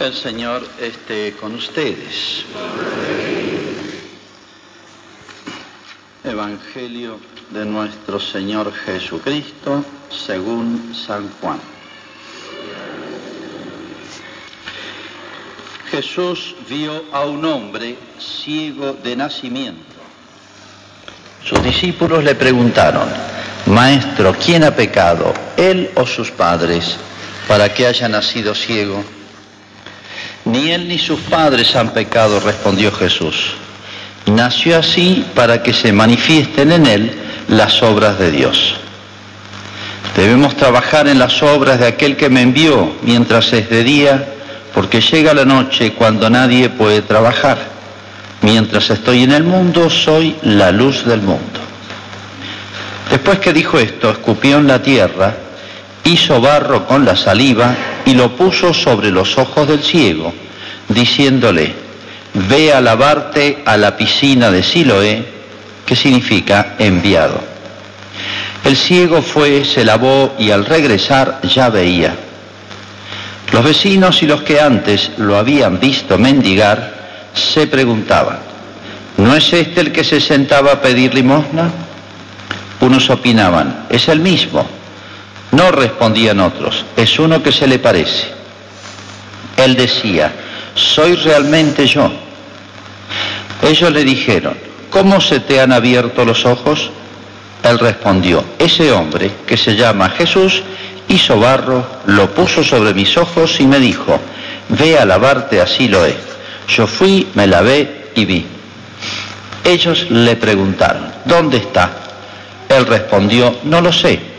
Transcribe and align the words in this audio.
El 0.00 0.12
Señor 0.12 0.66
esté 0.80 1.34
con 1.40 1.54
ustedes. 1.54 2.44
Evangelio 6.24 7.20
de 7.50 7.64
nuestro 7.64 8.18
Señor 8.18 8.72
Jesucristo 8.72 9.84
según 10.10 10.94
San 10.94 11.30
Juan. 11.40 11.60
Jesús 15.92 16.56
vio 16.68 17.04
a 17.12 17.24
un 17.24 17.44
hombre 17.44 17.96
ciego 18.18 18.94
de 18.94 19.14
nacimiento. 19.14 19.80
Sus 21.44 21.62
discípulos 21.62 22.24
le 22.24 22.34
preguntaron, 22.34 23.08
Maestro, 23.66 24.34
¿quién 24.44 24.64
ha 24.64 24.74
pecado, 24.74 25.32
él 25.56 25.90
o 25.94 26.04
sus 26.04 26.32
padres, 26.32 26.96
para 27.46 27.72
que 27.72 27.86
haya 27.86 28.08
nacido 28.08 28.56
ciego? 28.56 29.04
Ni 30.44 30.70
él 30.70 30.88
ni 30.88 30.98
sus 30.98 31.20
padres 31.20 31.74
han 31.74 31.90
pecado, 31.90 32.38
respondió 32.40 32.92
Jesús. 32.92 33.54
Nació 34.26 34.78
así 34.78 35.24
para 35.34 35.62
que 35.62 35.72
se 35.72 35.92
manifiesten 35.92 36.72
en 36.72 36.86
él 36.86 37.12
las 37.48 37.82
obras 37.82 38.18
de 38.18 38.30
Dios. 38.30 38.74
Debemos 40.16 40.54
trabajar 40.56 41.08
en 41.08 41.18
las 41.18 41.42
obras 41.42 41.80
de 41.80 41.86
aquel 41.86 42.16
que 42.16 42.28
me 42.28 42.42
envió 42.42 42.94
mientras 43.02 43.52
es 43.52 43.68
de 43.70 43.82
día, 43.82 44.28
porque 44.74 45.00
llega 45.00 45.34
la 45.34 45.44
noche 45.44 45.92
cuando 45.92 46.28
nadie 46.28 46.68
puede 46.68 47.02
trabajar. 47.02 47.58
Mientras 48.42 48.90
estoy 48.90 49.22
en 49.22 49.32
el 49.32 49.44
mundo, 49.44 49.88
soy 49.88 50.36
la 50.42 50.70
luz 50.70 51.04
del 51.06 51.22
mundo. 51.22 51.60
Después 53.10 53.38
que 53.38 53.52
dijo 53.52 53.78
esto, 53.78 54.10
escupió 54.10 54.58
en 54.58 54.66
la 54.66 54.82
tierra, 54.82 55.34
hizo 56.04 56.40
barro 56.40 56.86
con 56.86 57.04
la 57.04 57.16
saliva 57.16 57.74
y 58.06 58.14
lo 58.14 58.36
puso 58.36 58.74
sobre 58.74 59.10
los 59.10 59.38
ojos 59.38 59.66
del 59.66 59.82
ciego, 59.82 60.32
diciéndole, 60.88 61.74
ve 62.48 62.72
a 62.72 62.80
lavarte 62.80 63.62
a 63.64 63.76
la 63.76 63.96
piscina 63.96 64.50
de 64.50 64.62
Siloé, 64.62 65.24
que 65.86 65.96
significa 65.96 66.74
enviado. 66.78 67.40
El 68.64 68.76
ciego 68.76 69.20
fue, 69.20 69.64
se 69.64 69.84
lavó 69.84 70.34
y 70.38 70.50
al 70.50 70.64
regresar 70.64 71.40
ya 71.42 71.68
veía. 71.68 72.14
Los 73.52 73.62
vecinos 73.62 74.22
y 74.22 74.26
los 74.26 74.42
que 74.42 74.60
antes 74.60 75.12
lo 75.18 75.36
habían 75.36 75.78
visto 75.78 76.18
mendigar 76.18 77.30
se 77.34 77.66
preguntaban, 77.66 78.38
¿no 79.18 79.34
es 79.36 79.52
este 79.52 79.80
el 79.80 79.92
que 79.92 80.02
se 80.02 80.20
sentaba 80.20 80.72
a 80.72 80.80
pedir 80.80 81.14
limosna? 81.14 81.70
Unos 82.80 83.10
opinaban, 83.10 83.86
es 83.90 84.08
el 84.08 84.20
mismo. 84.20 84.66
No 85.54 85.70
respondían 85.70 86.40
otros, 86.40 86.84
es 86.96 87.16
uno 87.20 87.40
que 87.40 87.52
se 87.52 87.68
le 87.68 87.78
parece. 87.78 88.26
Él 89.56 89.76
decía, 89.76 90.32
soy 90.74 91.14
realmente 91.14 91.86
yo. 91.86 92.10
Ellos 93.62 93.92
le 93.92 94.02
dijeron, 94.02 94.56
¿cómo 94.90 95.20
se 95.20 95.38
te 95.38 95.60
han 95.60 95.70
abierto 95.70 96.24
los 96.24 96.44
ojos? 96.44 96.90
Él 97.62 97.78
respondió, 97.78 98.44
ese 98.58 98.90
hombre 98.90 99.30
que 99.46 99.56
se 99.56 99.76
llama 99.76 100.10
Jesús 100.10 100.64
hizo 101.06 101.38
barro, 101.38 101.86
lo 102.06 102.34
puso 102.34 102.64
sobre 102.64 102.92
mis 102.92 103.16
ojos 103.16 103.60
y 103.60 103.68
me 103.68 103.78
dijo, 103.78 104.18
ve 104.70 104.98
a 104.98 105.04
lavarte, 105.04 105.60
así 105.60 105.86
lo 105.86 106.04
es. 106.04 106.16
Yo 106.68 106.88
fui, 106.88 107.28
me 107.34 107.46
lavé 107.46 108.10
y 108.16 108.24
vi. 108.24 108.44
Ellos 109.62 110.10
le 110.10 110.34
preguntaron, 110.34 111.12
¿dónde 111.24 111.58
está? 111.58 111.92
Él 112.68 112.86
respondió, 112.86 113.54
no 113.62 113.80
lo 113.80 113.92
sé. 113.92 114.33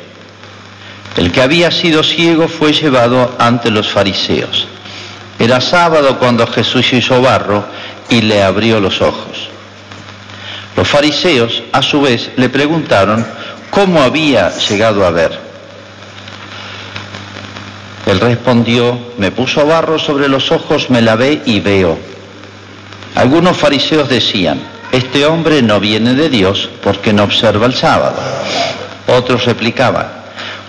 El 1.15 1.31
que 1.31 1.41
había 1.41 1.71
sido 1.71 2.03
ciego 2.03 2.47
fue 2.47 2.73
llevado 2.73 3.35
ante 3.39 3.71
los 3.71 3.89
fariseos. 3.89 4.67
Era 5.39 5.61
sábado 5.61 6.17
cuando 6.19 6.45
Jesús 6.47 6.91
hizo 6.93 7.21
barro 7.21 7.65
y 8.09 8.21
le 8.21 8.43
abrió 8.43 8.79
los 8.79 9.01
ojos. 9.01 9.49
Los 10.75 10.87
fariseos, 10.87 11.63
a 11.71 11.81
su 11.81 12.01
vez, 12.01 12.31
le 12.35 12.49
preguntaron 12.49 13.25
cómo 13.69 14.01
había 14.01 14.49
llegado 14.49 15.05
a 15.05 15.11
ver. 15.11 15.39
Él 18.05 18.19
respondió, 18.19 18.99
me 19.17 19.31
puso 19.31 19.65
barro 19.65 19.97
sobre 19.97 20.27
los 20.27 20.51
ojos, 20.51 20.89
me 20.89 21.01
lavé 21.01 21.41
y 21.45 21.59
veo. 21.59 21.97
Algunos 23.15 23.57
fariseos 23.57 24.09
decían, 24.09 24.59
este 24.91 25.25
hombre 25.25 25.61
no 25.61 25.79
viene 25.79 26.13
de 26.13 26.29
Dios 26.29 26.69
porque 26.83 27.13
no 27.13 27.23
observa 27.23 27.65
el 27.65 27.73
sábado. 27.73 28.17
Otros 29.07 29.45
replicaban, 29.45 30.07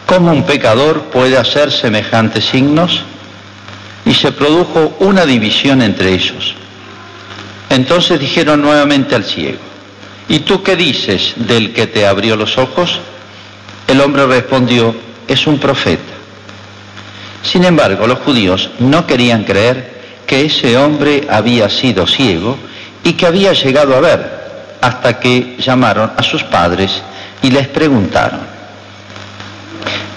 ¿Cómo 0.07 0.31
un 0.31 0.45
pecador 0.45 1.03
puede 1.11 1.37
hacer 1.37 1.73
semejantes 1.73 2.45
signos? 2.45 3.03
Y 4.05 4.15
se 4.15 4.31
produjo 4.31 4.97
una 5.01 5.27
división 5.27 5.83
entre 5.83 6.15
ellos. 6.15 6.55
Entonces 7.69 8.21
dijeron 8.21 8.63
nuevamente 8.63 9.17
al 9.17 9.25
ciego, 9.25 9.59
¿y 10.29 10.41
tú 10.41 10.63
qué 10.63 10.77
dices 10.77 11.35
del 11.37 11.73
que 11.73 11.89
te 11.89 12.07
abrió 12.07 12.37
los 12.37 12.57
ojos? 12.57 13.01
El 13.89 14.01
hombre 14.01 14.27
respondió, 14.27 14.95
es 15.27 15.45
un 15.49 15.59
profeta. 15.59 16.15
Sin 17.43 17.65
embargo, 17.65 18.07
los 18.07 18.21
judíos 18.21 18.71
no 18.79 19.07
querían 19.09 19.43
creer 19.43 19.97
que 20.25 20.45
ese 20.45 20.77
hombre 20.77 21.27
había 21.29 21.69
sido 21.69 22.07
ciego 22.07 22.57
y 23.03 23.15
que 23.15 23.27
había 23.27 23.53
llegado 23.53 23.97
a 23.97 24.01
ver, 24.01 24.77
hasta 24.81 25.19
que 25.19 25.57
llamaron 25.59 26.13
a 26.17 26.23
sus 26.23 26.45
padres 26.45 27.03
y 27.43 27.51
les 27.51 27.67
preguntaron, 27.69 28.56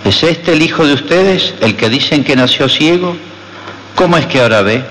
¿Es 0.09 0.23
este 0.23 0.53
el 0.53 0.63
hijo 0.63 0.87
de 0.87 0.95
ustedes, 0.95 1.53
el 1.61 1.75
que 1.75 1.87
dicen 1.87 2.23
que 2.23 2.35
nació 2.35 2.67
ciego? 2.67 3.15
¿Cómo 3.93 4.17
es 4.17 4.25
que 4.25 4.41
ahora 4.41 4.63
ve? 4.63 4.83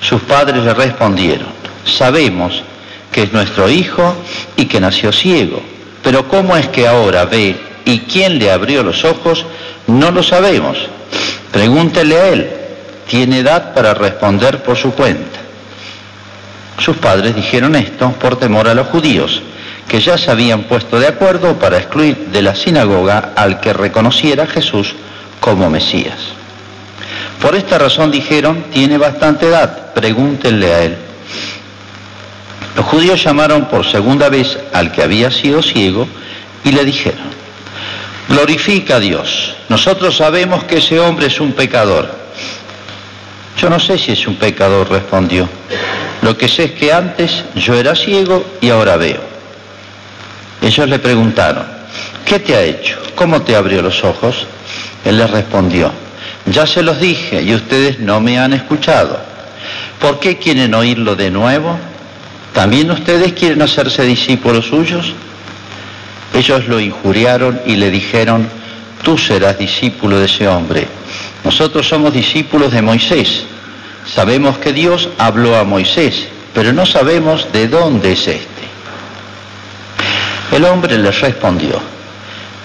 Sus 0.00 0.22
padres 0.22 0.64
le 0.64 0.72
respondieron, 0.72 1.48
sabemos 1.84 2.62
que 3.12 3.24
es 3.24 3.32
nuestro 3.34 3.68
hijo 3.68 4.14
y 4.56 4.64
que 4.64 4.80
nació 4.80 5.12
ciego, 5.12 5.62
pero 6.02 6.26
¿cómo 6.28 6.56
es 6.56 6.66
que 6.68 6.88
ahora 6.88 7.26
ve 7.26 7.56
y 7.84 7.98
quién 8.10 8.38
le 8.38 8.50
abrió 8.50 8.82
los 8.82 9.04
ojos? 9.04 9.44
No 9.86 10.10
lo 10.10 10.22
sabemos. 10.22 10.78
Pregúntele 11.52 12.16
a 12.16 12.28
él, 12.28 12.50
tiene 13.06 13.40
edad 13.40 13.74
para 13.74 13.92
responder 13.92 14.62
por 14.62 14.78
su 14.78 14.92
cuenta. 14.92 15.40
Sus 16.78 16.96
padres 16.96 17.36
dijeron 17.36 17.76
esto 17.76 18.10
por 18.12 18.38
temor 18.38 18.66
a 18.66 18.74
los 18.74 18.86
judíos 18.86 19.42
que 19.88 20.00
ya 20.00 20.18
se 20.18 20.30
habían 20.30 20.64
puesto 20.64 20.98
de 20.98 21.06
acuerdo 21.06 21.58
para 21.58 21.78
excluir 21.78 22.28
de 22.32 22.42
la 22.42 22.54
sinagoga 22.54 23.32
al 23.36 23.60
que 23.60 23.72
reconociera 23.72 24.44
a 24.44 24.48
Jesús 24.48 24.94
como 25.40 25.70
Mesías. 25.70 26.18
Por 27.40 27.54
esta 27.54 27.78
razón 27.78 28.10
dijeron, 28.10 28.64
tiene 28.72 28.98
bastante 28.98 29.46
edad, 29.46 29.92
pregúntenle 29.94 30.74
a 30.74 30.82
él. 30.82 30.96
Los 32.74 32.84
judíos 32.86 33.22
llamaron 33.22 33.66
por 33.66 33.86
segunda 33.86 34.28
vez 34.28 34.58
al 34.72 34.92
que 34.92 35.02
había 35.02 35.30
sido 35.30 35.62
ciego 35.62 36.08
y 36.64 36.72
le 36.72 36.84
dijeron, 36.84 37.26
glorifica 38.28 38.96
a 38.96 39.00
Dios, 39.00 39.54
nosotros 39.68 40.16
sabemos 40.16 40.64
que 40.64 40.78
ese 40.78 40.98
hombre 40.98 41.26
es 41.26 41.40
un 41.40 41.52
pecador. 41.52 42.26
Yo 43.60 43.70
no 43.70 43.80
sé 43.80 43.96
si 43.96 44.12
es 44.12 44.26
un 44.26 44.36
pecador, 44.36 44.90
respondió. 44.90 45.48
Lo 46.22 46.36
que 46.36 46.48
sé 46.48 46.64
es 46.64 46.72
que 46.72 46.92
antes 46.92 47.44
yo 47.54 47.74
era 47.74 47.94
ciego 47.94 48.44
y 48.60 48.68
ahora 48.68 48.96
veo. 48.96 49.35
Ellos 50.62 50.88
le 50.88 50.98
preguntaron, 50.98 51.64
¿qué 52.24 52.38
te 52.38 52.54
ha 52.54 52.62
hecho? 52.62 52.98
¿Cómo 53.14 53.42
te 53.42 53.54
abrió 53.54 53.82
los 53.82 54.02
ojos? 54.04 54.46
Él 55.04 55.18
les 55.18 55.30
respondió, 55.30 55.92
ya 56.46 56.66
se 56.66 56.82
los 56.82 57.00
dije 57.00 57.42
y 57.42 57.54
ustedes 57.54 58.00
no 58.00 58.20
me 58.20 58.38
han 58.38 58.52
escuchado. 58.52 59.18
¿Por 60.00 60.18
qué 60.18 60.38
quieren 60.38 60.74
oírlo 60.74 61.14
de 61.16 61.30
nuevo? 61.30 61.78
¿También 62.52 62.90
ustedes 62.90 63.32
quieren 63.32 63.62
hacerse 63.62 64.02
discípulos 64.02 64.66
suyos? 64.66 65.12
Ellos 66.34 66.66
lo 66.68 66.80
injuriaron 66.80 67.60
y 67.66 67.76
le 67.76 67.90
dijeron, 67.90 68.48
tú 69.02 69.16
serás 69.16 69.58
discípulo 69.58 70.18
de 70.18 70.26
ese 70.26 70.48
hombre. 70.48 70.86
Nosotros 71.44 71.88
somos 71.88 72.12
discípulos 72.12 72.72
de 72.72 72.82
Moisés. 72.82 73.44
Sabemos 74.06 74.58
que 74.58 74.72
Dios 74.72 75.08
habló 75.18 75.56
a 75.56 75.64
Moisés, 75.64 76.28
pero 76.54 76.72
no 76.72 76.86
sabemos 76.86 77.46
de 77.52 77.68
dónde 77.68 78.12
es 78.12 78.28
este. 78.28 78.55
El 80.52 80.64
hombre 80.64 80.96
les 80.98 81.20
respondió, 81.20 81.80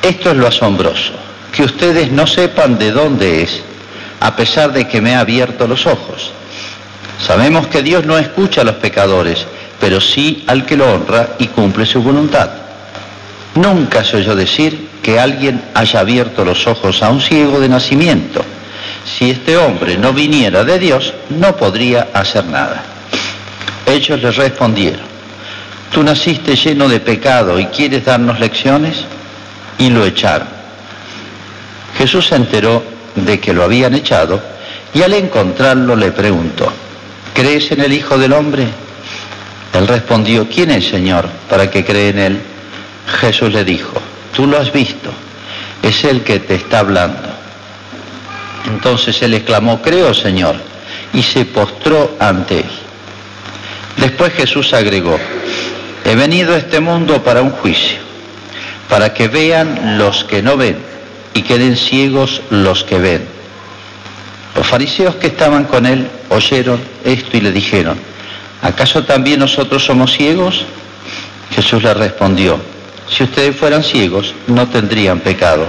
esto 0.02 0.32
es 0.32 0.38
lo 0.38 0.48
asombroso, 0.48 1.14
que 1.52 1.64
ustedes 1.64 2.12
no 2.12 2.26
sepan 2.26 2.78
de 2.78 2.92
dónde 2.92 3.44
es, 3.44 3.62
a 4.20 4.36
pesar 4.36 4.72
de 4.72 4.88
que 4.88 5.02
me 5.02 5.16
ha 5.16 5.22
abierto 5.22 5.68
los 5.68 5.86
ojos. 5.88 6.32
Sabemos 7.20 7.68
que 7.68 7.82
Dios 7.82 8.06
no 8.06 8.18
escucha 8.18 8.62
a 8.62 8.64
los 8.64 8.76
pecadores, 8.76 9.46
pero 9.80 10.00
sí 10.00 10.44
al 10.48 10.66
que 10.66 10.78
lo 10.78 10.92
honra 10.92 11.36
y 11.40 11.48
cumple 11.48 11.86
su 11.86 12.02
voluntad. 12.02 12.50
Nunca 13.56 14.04
se 14.04 14.18
oyó 14.18 14.36
decir 14.36 14.90
que 15.02 15.20
alguien 15.20 15.62
haya 15.74 16.00
abierto 16.00 16.46
los 16.46 16.66
ojos 16.68 17.02
a 17.04 17.10
un 17.10 17.20
ciego 17.20 17.60
de 17.60 17.68
nacimiento. 17.68 18.44
Si 19.04 19.32
este 19.32 19.58
hombre 19.58 19.98
no 19.98 20.14
viniera 20.14 20.64
de 20.64 20.80
Dios, 20.80 21.14
no 21.30 21.56
podría 21.58 22.10
hacer 22.14 22.46
nada. 22.46 22.84
Ellos 23.86 24.22
le 24.22 24.32
respondieron, 24.32 25.11
tú 25.92 26.04
naciste 26.04 26.56
lleno 26.56 26.88
de 26.88 27.00
pecado 27.00 27.60
y 27.60 27.66
quieres 27.68 28.06
darnos 28.06 28.40
lecciones, 28.40 29.06
y 29.78 29.90
lo 29.90 30.06
echaron. 30.06 30.48
Jesús 31.98 32.28
se 32.28 32.36
enteró 32.36 32.84
de 33.16 33.40
que 33.40 33.54
lo 33.54 33.64
habían 33.64 33.94
echado 33.96 34.42
y 34.94 35.02
al 35.02 35.14
encontrarlo 35.14 35.96
le 35.96 36.12
preguntó, 36.12 36.72
¿crees 37.34 37.72
en 37.72 37.82
el 37.82 37.94
Hijo 37.94 38.18
del 38.18 38.34
Hombre? 38.34 38.68
Él 39.74 39.88
respondió, 39.88 40.48
¿quién 40.48 40.72
es 40.72 40.88
Señor 40.88 41.28
para 41.50 41.70
que 41.70 41.84
cree 41.84 42.10
en 42.10 42.20
él? 42.20 42.42
Jesús 43.20 43.52
le 43.52 43.64
dijo, 43.64 43.94
tú 44.36 44.46
lo 44.46 44.60
has 44.60 44.72
visto, 44.72 45.12
es 45.82 46.04
el 46.04 46.24
que 46.24 46.40
te 46.40 46.56
está 46.56 46.80
hablando. 46.80 47.30
Entonces 48.68 49.22
él 49.22 49.34
exclamó, 49.34 49.82
creo 49.82 50.14
Señor, 50.14 50.56
y 51.14 51.24
se 51.24 51.46
postró 51.46 52.16
ante 52.20 52.60
él. 52.60 52.70
Después 53.98 54.34
Jesús 54.34 54.74
agregó, 54.74 55.18
he 56.12 56.16
venido 56.16 56.54
a 56.54 56.58
este 56.58 56.82
mundo 56.82 57.24
para 57.24 57.42
un 57.42 57.52
juicio, 57.52 57.98
para 58.90 59.14
que 59.14 59.30
vean 59.30 59.98
los 59.98 60.26
que 60.26 60.42
no 60.42 60.58
ven 60.58 60.78
y 61.34 61.42
queden 61.42 61.78
ciegos 61.78 62.42
los 62.50 62.84
que 62.84 63.00
ven. 63.00 63.26
Los 64.54 64.68
fariseos 64.68 65.16
que 65.16 65.28
estaban 65.28 65.64
con 65.64 65.86
él 65.86 66.10
oyeron 66.28 66.82
esto 67.06 67.38
y 67.38 67.40
le 67.40 67.54
dijeron, 67.54 67.98
¿acaso 68.62 69.06
también 69.06 69.40
nosotros 69.40 69.86
somos 69.86 70.12
ciegos? 70.12 70.66
Jesús 71.56 71.82
le 71.82 71.94
respondió, 71.94 72.60
si 73.08 73.24
ustedes 73.24 73.56
fueran 73.56 73.82
ciegos 73.82 74.36
no 74.48 74.68
tendrían 74.68 75.22
pecado, 75.22 75.66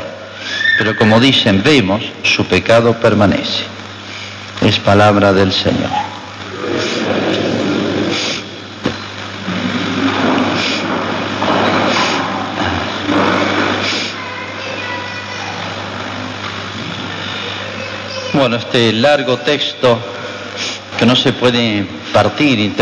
pero 0.76 0.96
como 0.96 1.20
dicen 1.20 1.62
vemos, 1.62 2.02
su 2.24 2.44
pecado 2.46 2.94
permanece. 2.94 3.62
Es 4.60 4.80
palabra 4.80 5.32
del 5.32 5.52
Señor. 5.52 5.90
Bueno, 18.42 18.56
este 18.56 18.92
largo 18.92 19.36
texto 19.36 19.96
que 20.98 21.06
no 21.06 21.14
se 21.14 21.32
puede 21.32 21.86
partir 22.12 22.72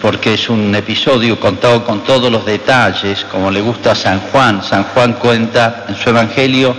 porque 0.00 0.34
es 0.34 0.48
un 0.48 0.72
episodio 0.76 1.40
contado 1.40 1.84
con 1.84 2.04
todos 2.04 2.30
los 2.30 2.46
detalles, 2.46 3.24
como 3.24 3.50
le 3.50 3.60
gusta 3.60 3.90
a 3.90 3.94
San 3.96 4.20
Juan. 4.20 4.62
San 4.62 4.84
Juan 4.84 5.14
cuenta 5.14 5.86
en 5.88 5.96
su 5.96 6.10
Evangelio 6.10 6.72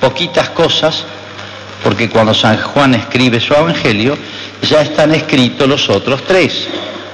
poquitas 0.00 0.50
cosas, 0.50 1.04
porque 1.82 2.08
cuando 2.08 2.32
San 2.32 2.58
Juan 2.62 2.94
escribe 2.94 3.40
su 3.40 3.54
Evangelio 3.54 4.16
ya 4.62 4.82
están 4.82 5.12
escritos 5.12 5.66
los 5.66 5.90
otros 5.90 6.22
tres. 6.22 6.68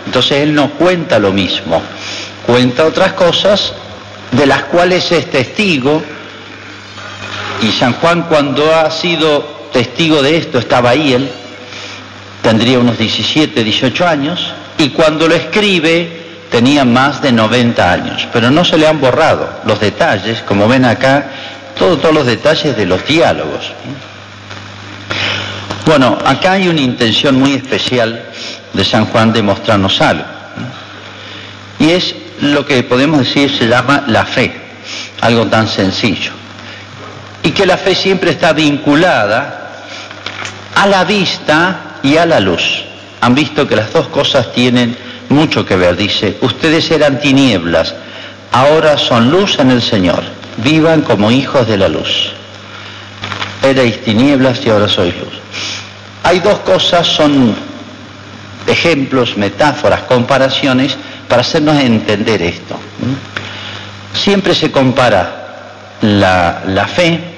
Entonces 0.05 0.43
él 0.43 0.55
no 0.55 0.72
cuenta 0.72 1.19
lo 1.19 1.32
mismo, 1.32 1.81
cuenta 2.44 2.84
otras 2.84 3.14
cosas 3.14 3.72
de 4.31 4.46
las 4.46 4.64
cuales 4.64 5.11
es 5.11 5.31
testigo. 5.31 6.02
Y 7.62 7.72
San 7.72 7.94
Juan 7.94 8.25
cuando 8.25 8.75
ha 8.75 8.90
sido 8.90 9.56
testigo 9.72 10.22
de 10.22 10.36
esto, 10.36 10.58
estaba 10.58 10.90
ahí 10.90 11.12
él, 11.12 11.30
tendría 12.42 12.78
unos 12.78 12.98
17, 12.98 13.64
18 13.64 14.06
años, 14.06 14.52
y 14.78 14.90
cuando 14.90 15.26
lo 15.26 15.34
escribe 15.34 16.24
tenía 16.50 16.84
más 16.84 17.20
de 17.20 17.32
90 17.32 17.92
años, 17.92 18.28
pero 18.32 18.50
no 18.50 18.64
se 18.64 18.78
le 18.78 18.86
han 18.86 19.00
borrado 19.00 19.48
los 19.64 19.80
detalles, 19.80 20.42
como 20.42 20.68
ven 20.68 20.84
acá, 20.84 21.30
todos 21.78 22.14
los 22.14 22.26
detalles 22.26 22.76
de 22.76 22.86
los 22.86 23.04
diálogos. 23.06 23.72
Bueno, 25.84 26.19
acá 26.24 26.52
hay 26.52 26.69
una 26.69 26.80
intención 26.80 27.38
muy 27.38 27.52
especial 27.52 28.24
de 28.72 28.84
San 28.84 29.06
Juan 29.06 29.32
de 29.32 29.42
mostrarnos 29.42 30.00
algo, 30.00 30.24
y 31.78 31.90
es 31.90 32.14
lo 32.40 32.64
que 32.66 32.82
podemos 32.82 33.20
decir 33.20 33.50
se 33.50 33.66
llama 33.66 34.04
la 34.06 34.24
fe, 34.24 34.52
algo 35.20 35.46
tan 35.46 35.69
sencillo, 35.69 36.32
y 37.46 37.52
que 37.52 37.64
la 37.64 37.76
fe 37.76 37.94
siempre 37.94 38.32
está 38.32 38.52
vinculada 38.52 39.70
a 40.75 40.84
la 40.88 41.04
vista 41.04 41.98
y 42.02 42.16
a 42.16 42.26
la 42.26 42.40
luz. 42.40 42.82
Han 43.20 43.37
visto 43.37 43.69
que 43.69 43.76
las 43.76 43.93
dos 43.93 44.08
cosas 44.08 44.52
tienen 44.52 44.96
mucho 45.28 45.64
que 45.64 45.76
ver. 45.76 45.96
Dice, 45.96 46.38
ustedes 46.40 46.90
eran 46.90 47.20
tinieblas, 47.20 47.94
ahora 48.50 48.98
son 48.98 49.31
luz 49.31 49.60
en 49.60 49.70
el 49.70 49.81
Señor. 49.81 50.25
Vivan 50.56 51.02
como 51.02 51.31
hijos 51.31 51.69
de 51.69 51.76
la 51.76 51.88
luz. 51.88 52.32
Erais 53.62 54.02
tinieblas 54.02 54.66
y 54.66 54.70
ahora 54.70 54.88
sois 54.88 55.14
luz. 55.16 55.34
Hay 56.25 56.40
dos 56.40 56.58
cosas, 56.60 57.06
son 57.06 57.54
ejemplos, 58.66 59.37
metáforas, 59.37 60.00
comparaciones 60.00 60.96
para 61.28 61.43
hacernos 61.43 61.78
entender 61.78 62.43
esto. 62.43 62.76
Siempre 64.12 64.52
se 64.52 64.72
compara 64.72 65.44
la, 66.00 66.62
la 66.66 66.88
fe 66.88 67.35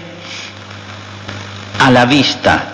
a 1.78 1.90
la 1.90 2.04
vista. 2.04 2.64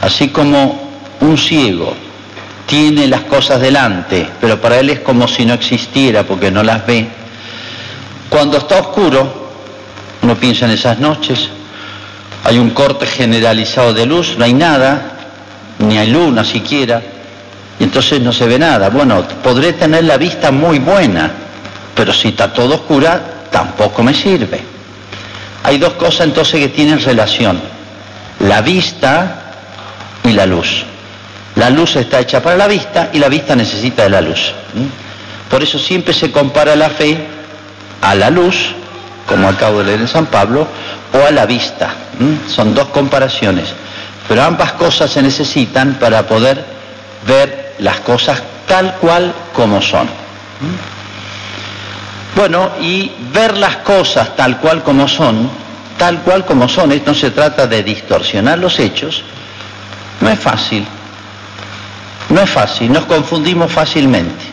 Así 0.00 0.28
como 0.28 0.90
un 1.20 1.36
ciego 1.36 1.94
tiene 2.66 3.08
las 3.08 3.22
cosas 3.22 3.60
delante, 3.60 4.28
pero 4.40 4.60
para 4.60 4.78
él 4.78 4.90
es 4.90 5.00
como 5.00 5.26
si 5.26 5.44
no 5.44 5.54
existiera 5.54 6.22
porque 6.22 6.52
no 6.52 6.62
las 6.62 6.86
ve. 6.86 7.08
Cuando 8.28 8.58
está 8.58 8.78
oscuro, 8.78 9.50
uno 10.22 10.36
piensa 10.36 10.66
en 10.66 10.70
esas 10.70 11.00
noches, 11.00 11.48
hay 12.44 12.58
un 12.58 12.70
corte 12.70 13.06
generalizado 13.06 13.92
de 13.92 14.06
luz, 14.06 14.36
no 14.38 14.44
hay 14.44 14.54
nada, 14.54 15.12
ni 15.80 15.98
hay 15.98 16.10
luna 16.10 16.44
siquiera, 16.44 17.02
y 17.78 17.82
entonces 17.82 18.20
no 18.20 18.32
se 18.32 18.46
ve 18.46 18.58
nada. 18.58 18.88
Bueno, 18.88 19.24
podré 19.42 19.72
tener 19.72 20.04
la 20.04 20.16
vista 20.16 20.52
muy 20.52 20.78
buena, 20.78 21.30
pero 21.94 22.12
si 22.12 22.28
está 22.28 22.52
todo 22.52 22.76
oscura, 22.76 23.48
tampoco 23.50 24.02
me 24.04 24.14
sirve. 24.14 24.60
Hay 25.64 25.78
dos 25.78 25.94
cosas 25.94 26.28
entonces 26.28 26.60
que 26.60 26.68
tienen 26.68 27.00
relación. 27.00 27.60
La 28.40 28.60
vista 28.62 29.52
y 30.24 30.32
la 30.32 30.46
luz. 30.46 30.84
La 31.56 31.70
luz 31.70 31.96
está 31.96 32.20
hecha 32.20 32.42
para 32.42 32.56
la 32.56 32.66
vista 32.66 33.10
y 33.12 33.18
la 33.18 33.28
vista 33.28 33.54
necesita 33.54 34.04
de 34.04 34.10
la 34.10 34.20
luz. 34.20 34.52
Por 35.50 35.62
eso 35.62 35.78
siempre 35.78 36.14
se 36.14 36.30
compara 36.30 36.76
la 36.76 36.90
fe 36.90 37.26
a 38.00 38.14
la 38.14 38.30
luz, 38.30 38.72
como 39.26 39.48
acabo 39.48 39.78
de 39.80 39.84
leer 39.84 40.00
en 40.00 40.08
San 40.08 40.26
Pablo, 40.26 40.66
o 41.12 41.26
a 41.26 41.30
la 41.30 41.44
vista. 41.46 41.90
Son 42.48 42.74
dos 42.74 42.88
comparaciones. 42.88 43.68
Pero 44.28 44.42
ambas 44.44 44.72
cosas 44.72 45.10
se 45.10 45.22
necesitan 45.22 45.94
para 45.94 46.26
poder 46.26 46.64
ver 47.26 47.74
las 47.80 48.00
cosas 48.00 48.40
tal 48.66 48.94
cual 48.96 49.34
como 49.52 49.82
son. 49.82 50.08
Bueno, 52.36 52.70
y 52.80 53.10
ver 53.32 53.58
las 53.58 53.78
cosas 53.78 54.36
tal 54.36 54.58
cual 54.58 54.82
como 54.82 55.08
son, 55.08 55.50
tal 56.00 56.22
cual 56.22 56.46
como 56.46 56.66
son, 56.66 56.92
esto 56.92 57.10
no 57.10 57.14
se 57.14 57.30
trata 57.30 57.66
de 57.66 57.82
distorsionar 57.82 58.58
los 58.58 58.78
hechos, 58.78 59.22
no 60.22 60.30
es 60.30 60.40
fácil, 60.40 60.86
no 62.30 62.40
es 62.40 62.48
fácil, 62.48 62.90
nos 62.90 63.04
confundimos 63.04 63.70
fácilmente 63.70 64.46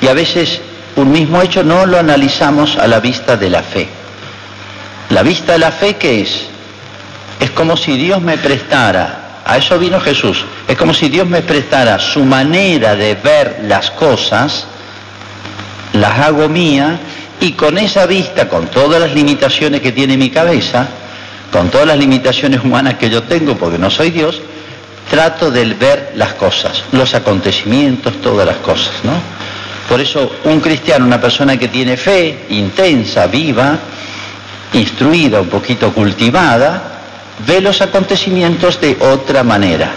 y 0.00 0.06
a 0.06 0.14
veces 0.14 0.60
un 0.94 1.10
mismo 1.10 1.42
hecho 1.42 1.64
no 1.64 1.84
lo 1.84 1.98
analizamos 1.98 2.76
a 2.76 2.86
la 2.86 3.00
vista 3.00 3.36
de 3.36 3.50
la 3.50 3.64
fe. 3.64 3.88
La 5.10 5.24
vista 5.24 5.54
de 5.54 5.58
la 5.58 5.72
fe, 5.72 5.96
¿qué 5.96 6.20
es? 6.20 6.46
Es 7.40 7.50
como 7.50 7.76
si 7.76 7.96
Dios 7.96 8.22
me 8.22 8.38
prestara, 8.38 9.40
a 9.44 9.56
eso 9.56 9.76
vino 9.80 9.98
Jesús, 9.98 10.44
es 10.68 10.76
como 10.78 10.94
si 10.94 11.08
Dios 11.08 11.26
me 11.26 11.42
prestara 11.42 11.98
su 11.98 12.24
manera 12.24 12.94
de 12.94 13.16
ver 13.16 13.62
las 13.64 13.90
cosas, 13.90 14.68
las 15.92 16.20
hago 16.20 16.48
mía, 16.48 17.00
y 17.44 17.52
con 17.52 17.76
esa 17.76 18.06
vista, 18.06 18.48
con 18.48 18.68
todas 18.68 18.98
las 18.98 19.12
limitaciones 19.12 19.82
que 19.82 19.92
tiene 19.92 20.16
mi 20.16 20.30
cabeza, 20.30 20.88
con 21.52 21.68
todas 21.68 21.86
las 21.86 21.98
limitaciones 21.98 22.64
humanas 22.64 22.94
que 22.94 23.10
yo 23.10 23.24
tengo, 23.24 23.54
porque 23.54 23.76
no 23.76 23.90
soy 23.90 24.10
Dios, 24.10 24.40
trato 25.10 25.50
de 25.50 25.66
ver 25.74 26.12
las 26.16 26.32
cosas, 26.34 26.84
los 26.92 27.12
acontecimientos, 27.12 28.14
todas 28.22 28.46
las 28.46 28.56
cosas, 28.56 28.94
¿no? 29.02 29.12
Por 29.90 30.00
eso 30.00 30.36
un 30.44 30.58
cristiano, 30.60 31.04
una 31.04 31.20
persona 31.20 31.58
que 31.58 31.68
tiene 31.68 31.98
fe 31.98 32.46
intensa, 32.48 33.26
viva, 33.26 33.78
instruida, 34.72 35.42
un 35.42 35.48
poquito 35.48 35.92
cultivada, 35.92 37.02
ve 37.46 37.60
los 37.60 37.82
acontecimientos 37.82 38.80
de 38.80 38.96
otra 39.00 39.44
manera. 39.44 39.92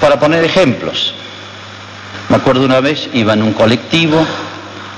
Para 0.00 0.16
poner 0.20 0.44
ejemplos, 0.44 1.15
me 2.28 2.36
acuerdo 2.36 2.64
una 2.64 2.80
vez, 2.80 3.08
iba 3.12 3.34
en 3.34 3.42
un 3.42 3.52
colectivo, 3.52 4.24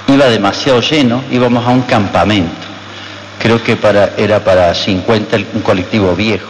iba 0.09 0.27
demasiado 0.27 0.81
lleno, 0.81 1.23
íbamos 1.31 1.67
a 1.67 1.71
un 1.71 1.83
campamento, 1.83 2.67
creo 3.39 3.63
que 3.63 3.77
para, 3.77 4.15
era 4.17 4.43
para 4.43 4.75
50, 4.75 5.37
un 5.55 5.61
colectivo 5.61 6.15
viejo 6.15 6.49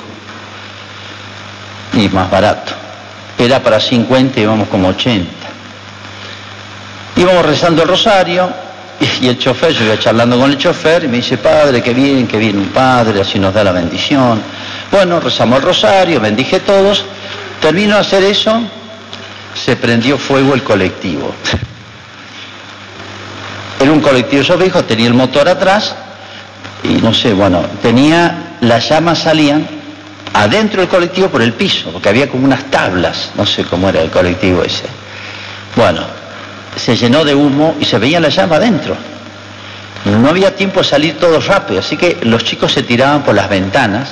y 1.92 2.08
más 2.08 2.30
barato. 2.30 2.72
Era 3.36 3.62
para 3.62 3.78
50 3.78 4.38
y 4.38 4.42
íbamos 4.42 4.68
como 4.68 4.88
80. 4.88 5.30
Íbamos 7.16 7.46
rezando 7.46 7.82
el 7.82 7.88
rosario 7.88 8.50
y 9.20 9.28
el 9.28 9.38
chofer, 9.38 9.72
yo 9.72 9.84
iba 9.84 9.98
charlando 9.98 10.38
con 10.38 10.50
el 10.50 10.58
chofer 10.58 11.04
y 11.04 11.08
me 11.08 11.18
dice, 11.18 11.38
padre, 11.38 11.82
qué 11.82 11.94
bien, 11.94 12.26
qué 12.26 12.36
bien 12.36 12.58
un 12.58 12.68
padre, 12.68 13.20
así 13.20 13.38
nos 13.38 13.54
da 13.54 13.64
la 13.64 13.72
bendición. 13.72 14.40
Bueno, 14.90 15.20
rezamos 15.20 15.58
el 15.58 15.64
rosario, 15.64 16.20
bendije 16.20 16.60
todos. 16.60 17.04
Termino 17.60 17.94
de 17.94 18.00
hacer 18.00 18.22
eso, 18.24 18.60
se 19.54 19.76
prendió 19.76 20.18
fuego 20.18 20.54
el 20.54 20.62
colectivo. 20.62 21.34
Era 23.80 23.92
un 23.92 24.00
colectivo, 24.00 24.56
dijo, 24.56 24.84
tenía 24.84 25.06
el 25.06 25.14
motor 25.14 25.48
atrás 25.48 25.94
y 26.82 26.94
no 27.00 27.14
sé, 27.14 27.32
bueno, 27.32 27.62
tenía, 27.80 28.56
las 28.60 28.88
llamas 28.88 29.20
salían 29.20 29.66
adentro 30.32 30.80
del 30.80 30.88
colectivo 30.88 31.28
por 31.28 31.42
el 31.42 31.52
piso, 31.52 31.90
porque 31.92 32.08
había 32.08 32.28
como 32.28 32.44
unas 32.44 32.64
tablas, 32.70 33.30
no 33.36 33.46
sé 33.46 33.64
cómo 33.64 33.88
era 33.88 34.02
el 34.02 34.10
colectivo 34.10 34.62
ese. 34.62 34.84
Bueno, 35.76 36.02
se 36.76 36.96
llenó 36.96 37.24
de 37.24 37.34
humo 37.34 37.76
y 37.80 37.84
se 37.84 37.98
veía 37.98 38.20
la 38.20 38.28
llama 38.28 38.56
adentro. 38.56 38.96
No 40.04 40.28
había 40.28 40.54
tiempo 40.54 40.80
de 40.80 40.86
salir 40.86 41.18
todos 41.18 41.46
rápido, 41.46 41.80
así 41.80 41.96
que 41.96 42.18
los 42.22 42.44
chicos 42.44 42.72
se 42.72 42.82
tiraban 42.82 43.22
por 43.22 43.34
las 43.34 43.48
ventanas 43.48 44.10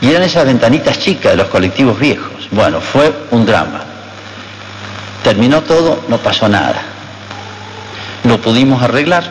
y 0.00 0.10
eran 0.10 0.22
esas 0.22 0.44
ventanitas 0.46 0.98
chicas 0.98 1.32
de 1.32 1.36
los 1.36 1.48
colectivos 1.48 1.98
viejos. 1.98 2.48
Bueno, 2.50 2.80
fue 2.80 3.12
un 3.30 3.44
drama. 3.44 3.95
Terminó 5.26 5.60
todo, 5.62 6.04
no 6.06 6.18
pasó 6.18 6.48
nada. 6.48 6.80
Lo 8.22 8.40
pudimos 8.40 8.80
arreglar. 8.80 9.28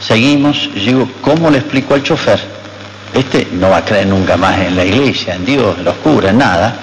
Seguimos, 0.00 0.68
digo, 0.74 1.08
¿cómo 1.20 1.50
le 1.50 1.58
explico 1.58 1.94
al 1.94 2.02
chofer? 2.02 2.40
Este 3.14 3.46
no 3.52 3.70
va 3.70 3.76
a 3.76 3.84
creer 3.84 4.08
nunca 4.08 4.36
más 4.36 4.58
en 4.58 4.74
la 4.74 4.84
iglesia, 4.84 5.36
en 5.36 5.44
Dios, 5.44 5.78
en 5.78 5.84
los 5.84 5.94
curas, 5.98 6.34
nada, 6.34 6.74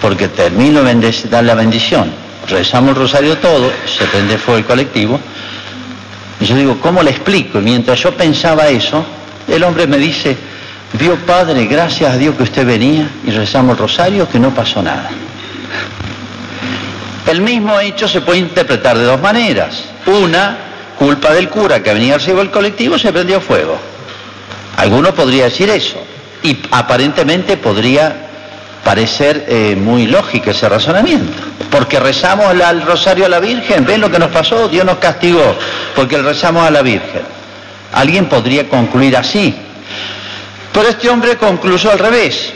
porque 0.00 0.26
termino 0.26 0.82
de 0.82 1.12
dar 1.30 1.44
la 1.44 1.54
bendición. 1.54 2.10
Rezamos 2.48 2.90
el 2.90 2.96
rosario 2.96 3.38
todo, 3.38 3.70
se 3.86 4.04
prende 4.06 4.36
fuego 4.36 4.58
el 4.58 4.64
colectivo, 4.64 5.20
y 6.40 6.44
yo 6.44 6.56
digo, 6.56 6.80
¿cómo 6.80 7.04
le 7.04 7.12
explico? 7.12 7.60
Y 7.60 7.62
mientras 7.62 8.00
yo 8.00 8.16
pensaba 8.16 8.66
eso, 8.66 9.06
el 9.46 9.62
hombre 9.62 9.86
me 9.86 9.98
dice, 9.98 10.36
vio 10.94 11.14
Padre, 11.24 11.66
gracias 11.66 12.14
a 12.14 12.16
Dios 12.16 12.34
que 12.34 12.42
usted 12.42 12.66
venía 12.66 13.08
y 13.24 13.30
rezamos 13.30 13.74
el 13.74 13.78
rosario, 13.78 14.28
que 14.28 14.40
no 14.40 14.50
pasó 14.50 14.82
nada. 14.82 15.08
El 17.26 17.40
mismo 17.40 17.80
hecho 17.80 18.06
se 18.06 18.20
puede 18.20 18.38
interpretar 18.38 18.96
de 18.96 19.04
dos 19.04 19.20
maneras. 19.20 19.84
Una, 20.06 20.58
culpa 20.96 21.32
del 21.32 21.48
cura 21.48 21.82
que 21.82 21.92
venía 21.92 22.14
al 22.14 22.20
cielo 22.20 22.38
del 22.38 22.50
colectivo, 22.50 22.98
se 22.98 23.12
prendió 23.12 23.40
fuego. 23.40 23.76
Alguno 24.76 25.12
podría 25.12 25.44
decir 25.44 25.68
eso. 25.68 25.96
Y 26.42 26.56
aparentemente 26.70 27.56
podría 27.56 28.28
parecer 28.84 29.46
eh, 29.48 29.76
muy 29.76 30.06
lógico 30.06 30.50
ese 30.50 30.68
razonamiento. 30.68 31.42
Porque 31.70 31.98
rezamos 31.98 32.46
al 32.46 32.82
rosario 32.82 33.26
a 33.26 33.28
la 33.28 33.40
Virgen, 33.40 33.84
ven 33.84 34.00
lo 34.00 34.10
que 34.10 34.18
nos 34.18 34.30
pasó, 34.30 34.68
Dios 34.68 34.84
nos 34.84 34.98
castigó, 34.98 35.56
porque 35.96 36.22
rezamos 36.22 36.64
a 36.64 36.70
la 36.70 36.82
Virgen. 36.82 37.22
Alguien 37.92 38.26
podría 38.26 38.68
concluir 38.68 39.16
así. 39.16 39.54
Pero 40.72 40.88
este 40.88 41.08
hombre 41.08 41.36
concluyó 41.36 41.90
al 41.90 41.98
revés. 41.98 42.52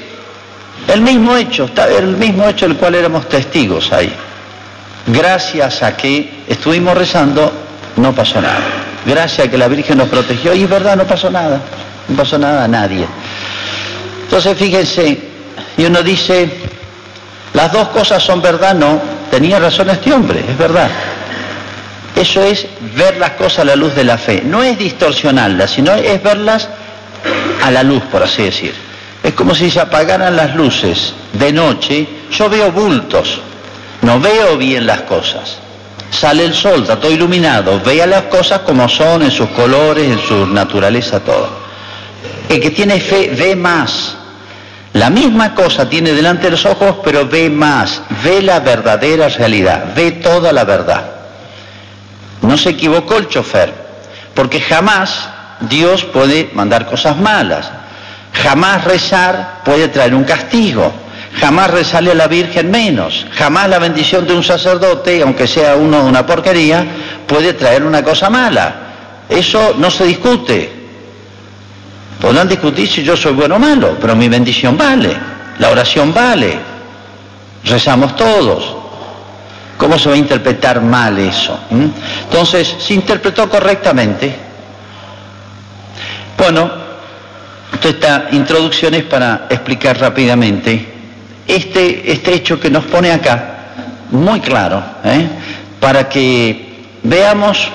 El 0.87 1.01
mismo 1.01 1.37
hecho, 1.37 1.69
el 1.99 2.17
mismo 2.17 2.49
hecho 2.49 2.69
del 2.69 2.77
cual 2.77 2.95
éramos 2.95 3.29
testigos 3.29 3.93
ahí. 3.93 4.15
Gracias 5.07 5.83
a 5.83 5.97
que 5.97 6.45
estuvimos 6.49 6.97
rezando, 6.97 7.53
no 7.97 8.15
pasó 8.15 8.41
nada. 8.41 8.61
Gracias 9.07 9.47
a 9.47 9.51
que 9.51 9.59
la 9.59 9.69
Virgen 9.69 9.99
nos 9.99 10.09
protegió, 10.09 10.55
y 10.55 10.65
es 10.65 10.71
verdad, 10.71 10.97
no 10.97 11.05
pasó 11.05 11.31
nada. 11.31 11.61
No 12.09 12.17
pasó 12.17 12.39
nada 12.39 12.65
a 12.65 12.69
nadie. 12.69 13.07
Entonces, 14.25 14.57
fíjense, 14.57 15.19
y 15.77 15.85
uno 15.85 16.03
dice, 16.03 16.49
las 17.55 17.73
dos 17.73 17.89
cosas 17.89 18.23
son 18.23 18.43
verdad, 18.43 18.75
no, 18.75 19.01
tenía 19.31 19.59
razón 19.59 19.91
este 19.91 20.13
hombre, 20.13 20.45
es 20.49 20.57
verdad. 20.57 20.89
Eso 22.15 22.43
es 22.43 22.67
ver 22.95 23.17
las 23.17 23.31
cosas 23.31 23.61
a 23.61 23.65
la 23.65 23.77
luz 23.77 23.95
de 23.95 24.05
la 24.05 24.19
fe. 24.19 24.43
No 24.45 24.63
es 24.63 24.79
distorsionarlas, 24.79 25.71
sino 25.71 25.95
es 25.95 26.23
verlas 26.23 26.69
a 27.65 27.71
la 27.71 27.83
luz, 27.83 28.03
por 28.11 28.23
así 28.23 28.43
decir. 28.43 28.75
Es 29.23 29.35
como 29.35 29.55
si 29.55 29.71
se 29.71 29.81
apagaran 29.81 30.37
las 30.37 30.55
luces 30.55 31.15
de 31.33 31.53
noche. 31.53 32.07
Yo 32.31 32.49
veo 32.49 32.71
bultos, 32.73 33.41
no 34.03 34.21
veo 34.21 34.57
bien 34.57 34.87
las 34.87 35.03
cosas. 35.03 35.59
Sale 36.11 36.45
el 36.45 36.55
sol, 36.55 36.83
está 36.83 36.97
todo 36.97 37.11
iluminado. 37.11 37.81
Vea 37.81 38.07
las 38.07 38.23
cosas 38.25 38.61
como 38.61 38.89
son, 38.89 39.23
en 39.23 39.31
sus 39.31 39.49
colores, 39.51 40.09
en 40.11 40.19
su 40.19 40.47
naturaleza, 40.47 41.21
todo. 41.21 41.49
El 42.49 42.61
que 42.61 42.71
tiene 42.71 43.01
fe 43.01 43.31
ve 43.37 43.55
más. 43.55 44.17
La 44.93 45.09
misma 45.09 45.55
cosa 45.55 45.89
tiene 45.89 46.13
delante 46.13 46.47
de 46.47 46.53
los 46.53 46.67
ojos, 46.67 46.97
pero 47.05 47.29
ve 47.29 47.49
más, 47.49 48.03
ve 48.25 48.43
la 48.43 48.59
verdadera 48.59 49.29
realidad, 49.29 49.85
ve 49.95 50.13
toda 50.13 50.53
la 50.53 50.65
verdad. 50.65 51.05
No 52.43 52.59
se 52.59 52.71
equivocó 52.71 53.17
el 53.17 53.29
chofer, 53.29 53.73
porque 54.35 54.61
jamás 54.61 55.29
Dios 55.61 56.03
puede 56.05 56.51
mandar 56.55 56.87
cosas 56.87 57.17
malas, 57.19 57.71
jamás 58.43 58.83
rezar 58.85 59.61
puede 59.65 59.87
traer 59.87 60.13
un 60.13 60.25
castigo, 60.25 60.93
jamás 61.39 61.71
rezarle 61.71 62.13
a 62.13 62.15
la 62.15 62.27
Virgen 62.27 62.71
menos, 62.71 63.27
jamás 63.33 63.69
la 63.69 63.79
bendición 63.79 64.27
de 64.27 64.35
un 64.35 64.43
sacerdote, 64.43 65.23
aunque 65.23 65.47
sea 65.47 65.77
uno 65.77 66.03
de 66.03 66.09
una 66.09 66.27
porquería, 66.27 66.85
puede 67.27 67.53
traer 67.53 67.85
una 67.85 68.03
cosa 68.03 68.29
mala. 68.29 68.75
Eso 69.29 69.75
no 69.79 69.91
se 69.91 70.05
discute, 70.05 70.81
Podrán 72.21 72.49
discutir 72.49 72.87
si 72.87 73.03
yo 73.03 73.17
soy 73.17 73.33
bueno 73.33 73.57
o 73.57 73.59
malo, 73.59 73.97
pero 73.99 74.15
mi 74.15 74.29
bendición 74.29 74.77
vale, 74.77 75.17
la 75.59 75.71
oración 75.71 76.13
vale, 76.13 76.59
rezamos 77.65 78.15
todos. 78.15 78.77
¿Cómo 79.79 79.99
se 79.99 80.11
va 80.11 80.15
a 80.15 80.19
interpretar 80.19 80.83
mal 80.83 81.19
eso? 81.19 81.59
¿Mm? 81.71 81.87
Entonces, 82.25 82.77
se 82.79 82.93
interpretó 82.93 83.49
correctamente. 83.49 84.37
Bueno, 86.37 86.71
esta 87.83 88.29
introducción 88.33 88.93
es 88.93 89.05
para 89.05 89.47
explicar 89.49 89.99
rápidamente 89.99 90.90
este, 91.57 92.13
este 92.13 92.35
hecho 92.35 92.59
que 92.59 92.71
nos 92.71 92.85
pone 92.85 93.13
acá, 93.13 93.57
muy 94.11 94.41
claro, 94.41 94.83
¿eh? 95.05 95.29
para 95.79 96.09
que 96.09 96.85
veamos 97.03 97.69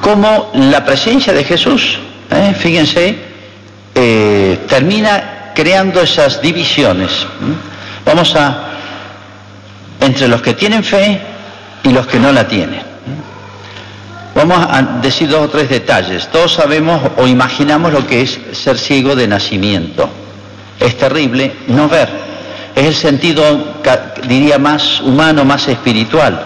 cómo 0.00 0.50
la 0.54 0.84
presencia 0.84 1.32
de 1.32 1.44
Jesús 1.44 1.98
¿eh? 2.30 2.54
fíjense, 2.58 3.16
eh, 3.94 4.58
termina 4.68 5.52
creando 5.54 6.00
esas 6.00 6.40
divisiones. 6.40 7.26
Vamos 8.04 8.34
a, 8.36 8.64
entre 10.00 10.28
los 10.28 10.42
que 10.42 10.54
tienen 10.54 10.84
fe 10.84 11.20
y 11.82 11.90
los 11.90 12.06
que 12.06 12.18
no 12.18 12.32
la 12.32 12.46
tienen. 12.46 12.82
Vamos 14.34 14.58
a 14.68 14.82
decir 15.00 15.30
dos 15.30 15.46
o 15.46 15.48
tres 15.48 15.70
detalles. 15.70 16.28
Todos 16.28 16.52
sabemos 16.52 17.00
o 17.16 17.26
imaginamos 17.26 17.92
lo 17.92 18.06
que 18.06 18.20
es 18.20 18.38
ser 18.52 18.76
ciego 18.76 19.16
de 19.16 19.26
nacimiento. 19.26 20.10
Es 20.86 20.96
terrible 20.96 21.52
no 21.66 21.88
ver. 21.88 22.08
Es 22.76 22.84
el 22.86 22.94
sentido, 22.94 23.42
diría, 24.28 24.56
más 24.56 25.00
humano, 25.00 25.44
más 25.44 25.66
espiritual. 25.66 26.40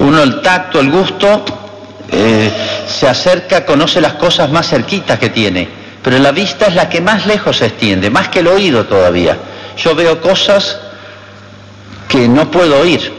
Uno 0.00 0.20
el 0.20 0.40
tacto, 0.40 0.80
el 0.80 0.90
gusto, 0.90 1.44
eh, 2.10 2.50
se 2.88 3.06
acerca, 3.06 3.64
conoce 3.64 4.00
las 4.00 4.14
cosas 4.14 4.50
más 4.50 4.68
cerquitas 4.68 5.20
que 5.20 5.30
tiene, 5.30 5.68
pero 6.02 6.18
la 6.18 6.32
vista 6.32 6.66
es 6.66 6.74
la 6.74 6.88
que 6.88 7.00
más 7.00 7.24
lejos 7.26 7.58
se 7.58 7.66
extiende, 7.66 8.10
más 8.10 8.30
que 8.30 8.40
el 8.40 8.48
oído 8.48 8.84
todavía. 8.84 9.36
Yo 9.76 9.94
veo 9.94 10.20
cosas 10.20 10.76
que 12.08 12.26
no 12.26 12.50
puedo 12.50 12.80
oír. 12.80 13.12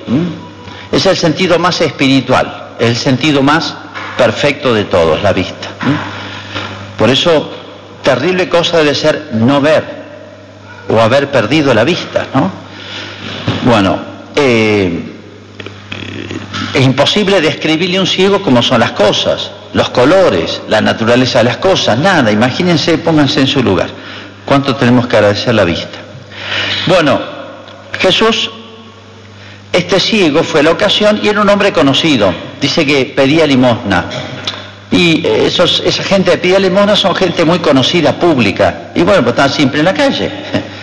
Es 0.91 1.05
el 1.05 1.15
sentido 1.15 1.57
más 1.57 1.79
espiritual, 1.79 2.71
es 2.79 2.89
el 2.89 2.97
sentido 2.97 3.41
más 3.41 3.73
perfecto 4.17 4.73
de 4.73 4.83
todos, 4.83 5.23
la 5.23 5.31
vista. 5.31 5.69
Por 6.97 7.09
eso, 7.09 7.54
terrible 8.05 8.47
cosa 8.47 8.77
debe 8.77 8.95
ser 8.95 9.31
no 9.33 9.59
ver 9.59 9.83
o 10.87 11.01
haber 11.01 11.29
perdido 11.29 11.73
la 11.73 11.83
vista, 11.83 12.27
¿no? 12.33 12.51
Bueno, 13.65 13.97
eh, 14.35 15.11
es 16.73 16.81
imposible 16.85 17.41
describirle 17.41 17.97
a 17.97 18.01
un 18.01 18.07
ciego 18.07 18.41
cómo 18.41 18.61
son 18.61 18.79
las 18.79 18.91
cosas, 18.91 19.51
los 19.73 19.89
colores, 19.89 20.61
la 20.69 20.79
naturaleza 20.79 21.39
de 21.39 21.45
las 21.45 21.57
cosas, 21.57 21.97
nada. 21.97 22.31
Imagínense, 22.31 22.99
pónganse 22.99 23.41
en 23.41 23.47
su 23.47 23.63
lugar. 23.63 23.89
¿Cuánto 24.45 24.75
tenemos 24.75 25.07
que 25.07 25.17
agradecer 25.17 25.55
la 25.55 25.63
vista? 25.63 25.97
Bueno, 26.85 27.19
Jesús, 27.99 28.51
este 29.73 29.99
ciego 29.99 30.43
fue 30.43 30.61
la 30.61 30.71
ocasión 30.71 31.19
y 31.23 31.27
era 31.27 31.41
un 31.41 31.49
hombre 31.49 31.73
conocido. 31.73 32.31
Dice 32.61 32.85
que 32.85 33.05
pedía 33.05 33.47
limosna. 33.47 34.05
Y 34.95 35.25
esos, 35.25 35.81
esa 35.85 36.03
gente 36.03 36.31
que 36.31 36.37
pedía 36.37 36.59
limosna 36.59 36.95
son 36.95 37.15
gente 37.15 37.43
muy 37.43 37.59
conocida, 37.59 38.13
pública. 38.13 38.91
Y 38.95 39.01
bueno, 39.01 39.21
pues 39.23 39.33
están 39.33 39.49
siempre 39.49 39.79
en 39.79 39.85
la 39.85 39.93
calle. 39.93 40.31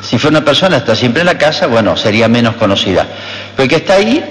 Si 0.00 0.16
fue 0.16 0.30
una 0.30 0.42
persona 0.42 0.78
está 0.78 0.94
siempre 0.94 1.20
en 1.20 1.26
la 1.26 1.36
casa, 1.36 1.66
bueno, 1.66 1.94
sería 1.94 2.28
menos 2.28 2.54
conocida. 2.54 3.06
Pero 3.54 3.68
que 3.68 3.76
está 3.76 3.94
ahí 3.94 4.24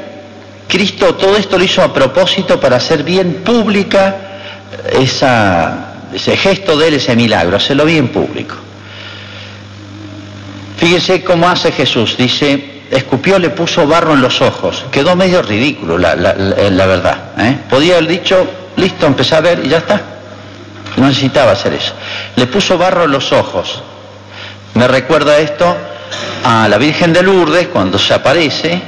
Cristo 0.67 1.15
todo 1.15 1.38
esto 1.38 1.57
lo 1.57 1.63
hizo 1.63 1.81
a 1.81 1.93
propósito 1.93 2.60
para 2.60 2.75
hacer 2.77 3.03
bien 3.03 3.36
pública 3.46 4.15
ese 4.91 6.38
gesto 6.38 6.77
de 6.77 6.89
él, 6.89 6.93
ese 6.96 7.15
milagro, 7.15 7.57
hacerlo 7.57 7.86
bien 7.86 8.10
público. 8.10 8.55
Fíjese 10.77 11.24
cómo 11.24 11.48
hace 11.48 11.72
Jesús, 11.72 12.17
dice, 12.17 12.81
escupió, 12.91 13.39
le 13.39 13.50
puso 13.50 13.88
barro 13.88 14.13
en 14.13 14.22
los 14.22 14.41
ojos, 14.41 14.86
quedó 14.91 15.15
medio 15.15 15.41
ridículo 15.41 15.98
la, 15.98 16.13
verdad. 16.15 17.31
¿eh? 17.39 17.57
Podía 17.69 17.96
haber 17.98 18.07
dicho, 18.07 18.46
listo, 18.77 19.05
empecé 19.05 19.36
a 19.36 19.41
ver 19.41 19.62
y 19.63 19.69
ya 19.69 19.77
está. 19.79 20.01
No 20.96 21.07
necesitaba 21.07 21.51
hacer 21.51 21.74
eso. 21.74 21.93
Le 22.36 22.48
puso 22.48 22.77
barro 22.77 23.03
en 23.03 23.12
los 23.12 23.31
ojos. 23.31 23.84
Me 24.74 24.88
recuerda 24.88 25.38
esto 25.38 25.75
a 26.43 26.67
la 26.67 26.77
Virgen 26.77 27.13
de 27.13 27.22
Lourdes 27.22 27.67
cuando 27.67 28.00
se 28.00 28.13
aparece 28.13 28.81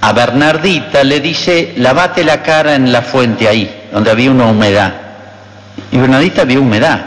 a 0.00 0.12
Bernardita 0.12 1.02
le 1.02 1.20
dice, 1.20 1.74
lavate 1.78 2.22
la 2.22 2.42
cara 2.42 2.74
en 2.74 2.92
la 2.92 3.02
fuente 3.02 3.48
ahí, 3.48 3.88
donde 3.92 4.10
había 4.10 4.30
una 4.30 4.46
humedad. 4.46 4.92
Y 5.90 5.96
Bernardita 5.96 6.44
vio 6.44 6.60
humedad, 6.60 7.00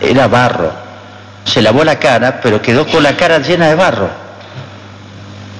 era 0.00 0.28
barro. 0.28 0.72
se 1.44 1.62
lavó 1.62 1.82
la 1.82 1.98
cara, 1.98 2.40
pero 2.42 2.60
quedó 2.60 2.86
con 2.86 3.02
la 3.02 3.16
cara 3.16 3.38
llena 3.38 3.68
de 3.68 3.74
barro. 3.74 4.08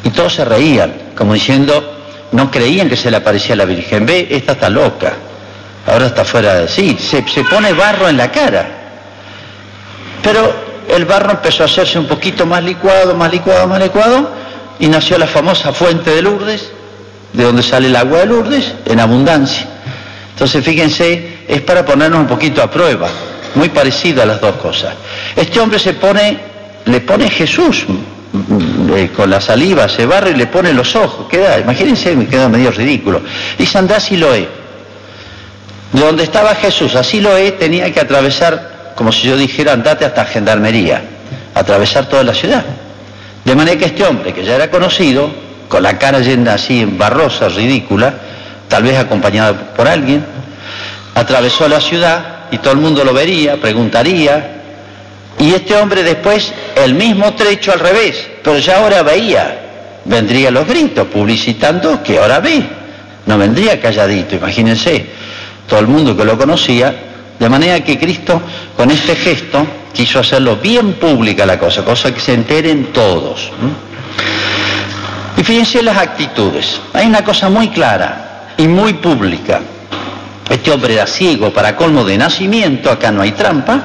Y 0.04 0.10
todos 0.10 0.34
se 0.34 0.44
reían, 0.44 0.94
como 1.14 1.34
diciendo, 1.34 1.98
no 2.32 2.50
creían 2.50 2.88
que 2.88 2.96
se 2.96 3.10
le 3.10 3.16
aparecía 3.16 3.54
a 3.54 3.56
la 3.58 3.64
Virgen. 3.64 4.06
Ve, 4.06 4.28
esta 4.30 4.52
está 4.52 4.70
loca. 4.70 5.12
Ahora 5.90 6.06
está 6.06 6.24
fuera 6.24 6.54
de 6.54 6.68
sí. 6.68 6.96
Se, 7.00 7.26
se 7.28 7.44
pone 7.44 7.72
barro 7.72 8.08
en 8.08 8.16
la 8.16 8.30
cara. 8.30 8.66
Pero 10.22 10.52
el 10.88 11.04
barro 11.04 11.32
empezó 11.32 11.62
a 11.62 11.66
hacerse 11.66 11.98
un 11.98 12.06
poquito 12.06 12.46
más 12.46 12.62
licuado, 12.62 13.14
más 13.14 13.30
licuado, 13.30 13.66
más 13.66 13.80
licuado, 13.80 14.30
y 14.78 14.86
nació 14.88 15.18
la 15.18 15.26
famosa 15.26 15.72
fuente 15.72 16.10
de 16.10 16.22
Lourdes, 16.22 16.70
de 17.32 17.44
donde 17.44 17.62
sale 17.62 17.88
el 17.88 17.96
agua 17.96 18.20
de 18.20 18.26
Lourdes, 18.26 18.74
en 18.86 19.00
abundancia. 19.00 19.66
Entonces, 20.32 20.64
fíjense, 20.64 21.38
es 21.48 21.60
para 21.62 21.84
ponernos 21.84 22.20
un 22.20 22.26
poquito 22.26 22.62
a 22.62 22.70
prueba, 22.70 23.08
muy 23.54 23.68
parecido 23.68 24.22
a 24.22 24.26
las 24.26 24.40
dos 24.40 24.56
cosas. 24.56 24.94
Este 25.34 25.60
hombre 25.60 25.78
se 25.78 25.94
pone, 25.94 26.38
le 26.84 27.00
pone 27.00 27.28
Jesús 27.28 27.86
mm, 28.32 28.94
eh, 28.94 29.10
con 29.14 29.30
la 29.30 29.40
saliva, 29.40 29.88
se 29.88 30.06
barra 30.06 30.30
y 30.30 30.34
le 30.34 30.46
pone 30.46 30.72
los 30.72 30.94
ojos. 30.96 31.26
Queda, 31.28 31.58
imagínense, 31.58 32.14
me 32.14 32.26
queda 32.26 32.48
medio 32.48 32.70
ridículo. 32.70 33.20
Dice, 33.58 33.78
andá 33.78 34.00
Siloé. 34.00 34.57
De 35.92 36.00
donde 36.00 36.24
estaba 36.24 36.54
Jesús, 36.54 36.94
así 36.94 37.20
lo 37.20 37.36
he, 37.36 37.52
tenía 37.52 37.92
que 37.92 38.00
atravesar, 38.00 38.92
como 38.94 39.10
si 39.10 39.28
yo 39.28 39.36
dijera, 39.36 39.72
andate 39.72 40.04
hasta 40.04 40.24
Gendarmería, 40.24 41.02
atravesar 41.54 42.06
toda 42.06 42.24
la 42.24 42.34
ciudad. 42.34 42.64
De 43.44 43.54
manera 43.54 43.78
que 43.78 43.86
este 43.86 44.04
hombre, 44.04 44.34
que 44.34 44.44
ya 44.44 44.56
era 44.56 44.70
conocido, 44.70 45.30
con 45.68 45.82
la 45.82 45.98
cara 45.98 46.20
llena 46.20 46.54
así 46.54 46.80
en 46.80 46.98
barrosa, 46.98 47.48
ridícula, 47.48 48.14
tal 48.68 48.82
vez 48.82 48.98
acompañado 48.98 49.56
por 49.76 49.88
alguien, 49.88 50.24
atravesó 51.14 51.68
la 51.68 51.80
ciudad 51.80 52.46
y 52.50 52.58
todo 52.58 52.72
el 52.72 52.80
mundo 52.80 53.04
lo 53.04 53.12
vería, 53.12 53.56
preguntaría, 53.60 54.56
y 55.38 55.54
este 55.54 55.76
hombre 55.76 56.02
después 56.02 56.52
el 56.74 56.94
mismo 56.94 57.34
trecho 57.34 57.72
al 57.72 57.80
revés, 57.80 58.28
pero 58.42 58.58
ya 58.58 58.78
ahora 58.78 59.02
veía, 59.02 59.58
vendría 60.04 60.50
los 60.50 60.66
gritos 60.66 61.06
publicitando 61.06 62.02
que 62.02 62.18
ahora 62.18 62.40
ve, 62.40 62.62
no 63.26 63.38
vendría 63.38 63.80
calladito, 63.80 64.36
imagínense, 64.36 65.06
todo 65.68 65.80
el 65.80 65.86
mundo 65.86 66.16
que 66.16 66.24
lo 66.24 66.36
conocía, 66.36 66.94
de 67.38 67.48
manera 67.48 67.84
que 67.84 67.98
Cristo 67.98 68.40
con 68.76 68.90
este 68.90 69.14
gesto 69.14 69.64
quiso 69.92 70.18
hacerlo 70.18 70.56
bien 70.56 70.94
pública 70.94 71.46
la 71.46 71.58
cosa, 71.58 71.84
cosa 71.84 72.12
que 72.12 72.20
se 72.20 72.34
enteren 72.34 72.92
todos. 72.92 73.52
Y 75.36 75.44
fíjense 75.44 75.82
las 75.82 75.98
actitudes. 75.98 76.80
Hay 76.92 77.06
una 77.06 77.22
cosa 77.22 77.48
muy 77.48 77.68
clara 77.68 78.54
y 78.56 78.66
muy 78.66 78.94
pública. 78.94 79.60
Este 80.48 80.70
hombre 80.72 80.94
era 80.94 81.06
ciego 81.06 81.52
para 81.52 81.76
colmo 81.76 82.04
de 82.04 82.16
nacimiento, 82.16 82.90
acá 82.90 83.12
no 83.12 83.22
hay 83.22 83.32
trampa, 83.32 83.84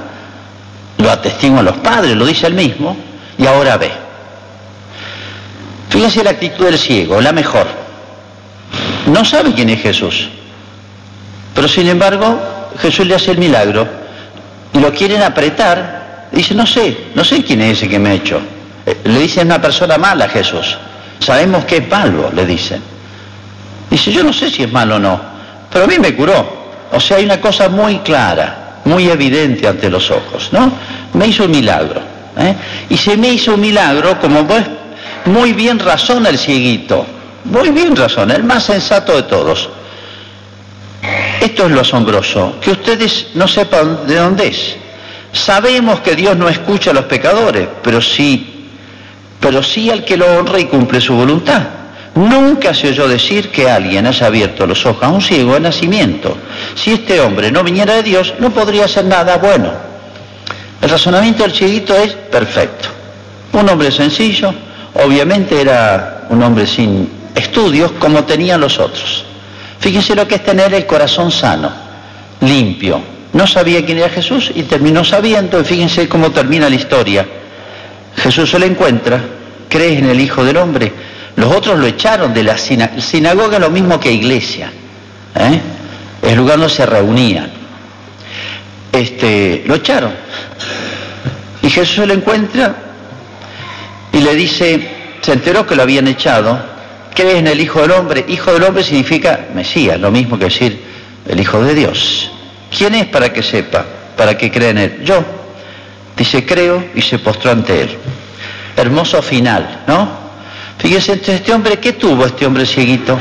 lo 0.97 1.11
atestiguan 1.11 1.65
los 1.65 1.75
padres, 1.77 2.15
lo 2.15 2.25
dice 2.25 2.47
él 2.47 2.53
mismo, 2.53 2.95
y 3.37 3.45
ahora 3.45 3.77
ve. 3.77 3.91
Fíjense 5.89 6.23
la 6.23 6.31
actitud 6.31 6.65
del 6.65 6.79
ciego, 6.79 7.19
la 7.19 7.33
mejor. 7.33 7.67
No 9.07 9.25
sabe 9.25 9.53
quién 9.53 9.69
es 9.69 9.81
Jesús, 9.81 10.29
pero 11.53 11.67
sin 11.67 11.87
embargo 11.87 12.39
Jesús 12.79 13.05
le 13.05 13.15
hace 13.15 13.31
el 13.31 13.37
milagro 13.37 13.87
y 14.73 14.79
lo 14.79 14.91
quieren 14.93 15.21
apretar. 15.21 16.27
Dice, 16.31 16.55
no 16.55 16.65
sé, 16.65 17.09
no 17.13 17.23
sé 17.23 17.43
quién 17.43 17.61
es 17.61 17.77
ese 17.77 17.87
que 17.87 17.99
me 17.99 18.09
ha 18.09 18.13
hecho. 18.13 18.41
Eh, 18.85 18.97
le 19.03 19.19
dicen 19.19 19.47
una 19.47 19.61
persona 19.61 19.97
mala 19.97 20.25
a 20.25 20.29
Jesús. 20.29 20.77
Sabemos 21.19 21.65
que 21.65 21.77
es 21.77 21.87
malo, 21.87 22.31
le 22.33 22.45
dicen. 22.45 22.81
Dice, 23.89 24.11
yo 24.11 24.23
no 24.23 24.33
sé 24.33 24.49
si 24.49 24.63
es 24.63 24.71
malo 24.71 24.95
o 24.95 24.99
no, 24.99 25.21
pero 25.71 25.85
a 25.85 25.87
mí 25.87 25.99
me 25.99 26.15
curó. 26.15 26.63
O 26.91 26.99
sea, 26.99 27.17
hay 27.17 27.25
una 27.25 27.39
cosa 27.39 27.69
muy 27.69 27.99
clara, 27.99 28.81
muy 28.85 29.07
evidente 29.09 29.67
ante 29.67 29.89
los 29.89 30.09
ojos, 30.11 30.49
¿no? 30.51 30.71
Me 31.13 31.27
hizo 31.27 31.45
un 31.45 31.51
milagro. 31.51 32.01
¿eh? 32.37 32.55
Y 32.89 32.97
se 32.97 33.15
me 33.17 33.29
hizo 33.29 33.53
un 33.53 33.61
milagro, 33.61 34.19
como 34.19 34.45
pues, 34.45 34.63
muy 35.25 35.53
bien 35.53 35.79
razona 35.79 36.29
el 36.29 36.37
cieguito. 36.37 37.05
Muy 37.45 37.69
bien 37.69 37.95
razona, 37.95 38.35
el 38.35 38.43
más 38.43 38.63
sensato 38.63 39.15
de 39.15 39.23
todos. 39.23 39.69
Esto 41.43 41.65
es 41.65 41.71
lo 41.71 41.81
asombroso, 41.81 42.55
que 42.61 42.71
ustedes 42.71 43.27
no 43.33 43.49
sepan 43.49 44.07
de 44.07 44.15
dónde 44.15 44.47
es. 44.47 44.77
Sabemos 45.33 45.99
que 45.99 46.15
Dios 46.15 46.37
no 46.37 46.47
escucha 46.47 46.91
a 46.91 46.93
los 46.93 47.03
pecadores, 47.03 47.67
pero 47.83 47.99
sí, 48.01 48.69
pero 49.41 49.61
sí 49.61 49.89
al 49.89 50.05
que 50.05 50.15
lo 50.15 50.25
honra 50.39 50.57
y 50.57 50.67
cumple 50.67 51.01
su 51.01 51.13
voluntad. 51.13 51.63
Nunca 52.15 52.73
se 52.73 52.87
oyó 52.87 53.09
decir 53.09 53.51
que 53.51 53.69
alguien 53.69 54.07
haya 54.07 54.27
abierto 54.27 54.65
los 54.65 54.85
ojos 54.85 55.03
a 55.03 55.09
un 55.09 55.21
ciego 55.21 55.55
de 55.55 55.59
nacimiento. 55.59 56.37
Si 56.75 56.93
este 56.93 57.19
hombre 57.19 57.51
no 57.51 57.61
viniera 57.61 57.95
de 57.95 58.03
Dios, 58.03 58.35
no 58.39 58.49
podría 58.51 58.85
hacer 58.85 59.03
nada 59.03 59.35
bueno. 59.35 59.69
El 60.81 60.89
razonamiento 60.89 61.43
del 61.43 61.51
cieguito 61.51 61.93
es 61.93 62.13
perfecto. 62.13 62.87
Un 63.51 63.67
hombre 63.67 63.91
sencillo, 63.91 64.53
obviamente 64.93 65.59
era 65.59 66.25
un 66.29 66.41
hombre 66.41 66.65
sin 66.65 67.09
estudios 67.35 67.91
como 67.99 68.23
tenían 68.23 68.61
los 68.61 68.79
otros. 68.79 69.25
Fíjense 69.83 70.15
lo 70.15 70.25
que 70.25 70.35
es 70.35 70.43
tener 70.45 70.73
el 70.73 70.85
corazón 70.85 71.29
sano, 71.29 71.69
limpio. 72.39 73.01
No 73.33 73.45
sabía 73.45 73.85
quién 73.85 73.97
era 73.97 74.07
Jesús 74.07 74.49
y 74.55 74.63
terminó 74.63 75.03
sabiendo, 75.03 75.59
y 75.59 75.65
fíjense 75.65 76.07
cómo 76.07 76.31
termina 76.31 76.69
la 76.69 76.75
historia. 76.75 77.27
Jesús 78.15 78.49
se 78.49 78.59
le 78.59 78.67
encuentra, 78.67 79.19
cree 79.67 79.97
en 79.97 80.09
el 80.09 80.21
Hijo 80.21 80.45
del 80.45 80.55
Hombre. 80.55 80.89
Los 81.35 81.53
otros 81.53 81.77
lo 81.77 81.85
echaron 81.85 82.33
de 82.33 82.43
la 82.43 82.57
sinagoga, 82.57 83.59
lo 83.59 83.69
mismo 83.69 83.99
que 83.99 84.09
iglesia. 84.09 84.71
¿eh? 85.35 85.59
Es 86.21 86.37
lugar 86.37 86.59
donde 86.59 86.73
se 86.73 86.85
reunían. 86.85 87.51
Este, 88.89 89.63
lo 89.65 89.75
echaron. 89.75 90.13
Y 91.61 91.69
Jesús 91.69 91.95
se 91.97 92.07
le 92.07 92.13
encuentra 92.13 92.73
y 94.13 94.19
le 94.21 94.33
dice, 94.33 95.17
se 95.19 95.33
enteró 95.33 95.67
que 95.67 95.75
lo 95.75 95.81
habían 95.81 96.07
echado, 96.07 96.72
¿Crees 97.13 97.35
en 97.35 97.47
el 97.47 97.61
Hijo 97.61 97.81
del 97.81 97.91
Hombre? 97.91 98.25
Hijo 98.27 98.53
del 98.53 98.63
Hombre 98.63 98.83
significa 98.83 99.47
Mesías, 99.53 99.99
lo 99.99 100.11
mismo 100.11 100.37
que 100.37 100.45
decir 100.45 100.81
el 101.27 101.39
Hijo 101.39 101.63
de 101.63 101.75
Dios. 101.75 102.31
¿Quién 102.75 102.95
es 102.95 103.05
para 103.05 103.31
que 103.31 103.43
sepa? 103.43 103.85
¿Para 104.17 104.37
que 104.37 104.51
crea 104.51 104.69
en 104.69 104.77
Él? 104.77 105.01
Yo. 105.03 105.23
Dice, 106.17 106.45
creo 106.45 106.85
y 106.95 107.01
se 107.01 107.19
postró 107.19 107.51
ante 107.51 107.81
Él. 107.81 107.97
Hermoso 108.75 109.21
final, 109.21 109.83
¿no? 109.87 110.23
Fíjese, 110.77 111.13
este 111.25 111.53
hombre, 111.53 111.77
¿qué 111.77 111.93
tuvo 111.93 112.25
este 112.25 112.45
hombre 112.45 112.65
cieguito? 112.65 113.17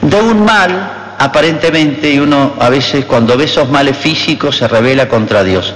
De 0.00 0.16
un 0.16 0.44
mal, 0.44 1.16
aparentemente, 1.18 2.10
y 2.10 2.18
uno 2.18 2.54
a 2.58 2.68
veces 2.68 3.04
cuando 3.04 3.36
ve 3.36 3.44
esos 3.44 3.68
males 3.68 3.96
físicos 3.96 4.56
se 4.56 4.68
revela 4.68 5.08
contra 5.08 5.42
Dios. 5.42 5.74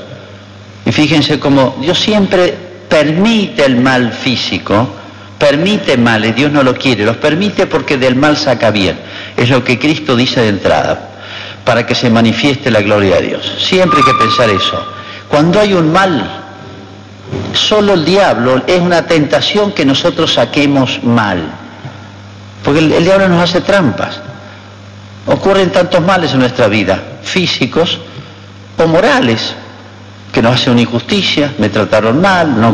Y 0.86 0.92
fíjense 0.92 1.38
cómo 1.38 1.76
Dios 1.80 1.98
siempre 1.98 2.54
permite 2.88 3.64
el 3.64 3.76
mal 3.76 4.12
físico, 4.12 4.88
permite 5.42 5.96
males, 5.96 6.36
Dios 6.36 6.52
no 6.52 6.62
lo 6.62 6.72
quiere, 6.72 7.04
los 7.04 7.16
permite 7.16 7.66
porque 7.66 7.98
del 7.98 8.14
mal 8.14 8.36
saca 8.36 8.70
bien. 8.70 8.96
Es 9.36 9.50
lo 9.50 9.64
que 9.64 9.76
Cristo 9.76 10.14
dice 10.14 10.40
de 10.40 10.48
entrada, 10.50 11.10
para 11.64 11.84
que 11.84 11.96
se 11.96 12.08
manifieste 12.08 12.70
la 12.70 12.80
gloria 12.80 13.16
de 13.16 13.22
Dios. 13.22 13.52
Siempre 13.58 13.98
hay 13.98 14.04
que 14.04 14.24
pensar 14.24 14.48
eso. 14.50 14.80
Cuando 15.26 15.58
hay 15.58 15.72
un 15.72 15.90
mal, 15.90 16.30
solo 17.54 17.94
el 17.94 18.04
diablo 18.04 18.62
es 18.68 18.80
una 18.80 19.04
tentación 19.04 19.72
que 19.72 19.84
nosotros 19.84 20.32
saquemos 20.32 21.02
mal. 21.02 21.42
Porque 22.62 22.78
el, 22.78 23.02
diablo 23.02 23.28
nos 23.28 23.42
hace 23.42 23.62
trampas. 23.62 24.20
Ocurren 25.26 25.72
tantos 25.72 26.00
males 26.02 26.32
en 26.34 26.38
nuestra 26.38 26.68
vida, 26.68 27.02
físicos 27.24 27.98
o 28.78 28.86
morales, 28.86 29.56
que 30.32 30.40
nos 30.40 30.54
hacen 30.54 30.74
una 30.74 30.82
injusticia, 30.82 31.52
me 31.58 31.68
trataron 31.68 32.20
mal, 32.20 32.60
no, 32.60 32.72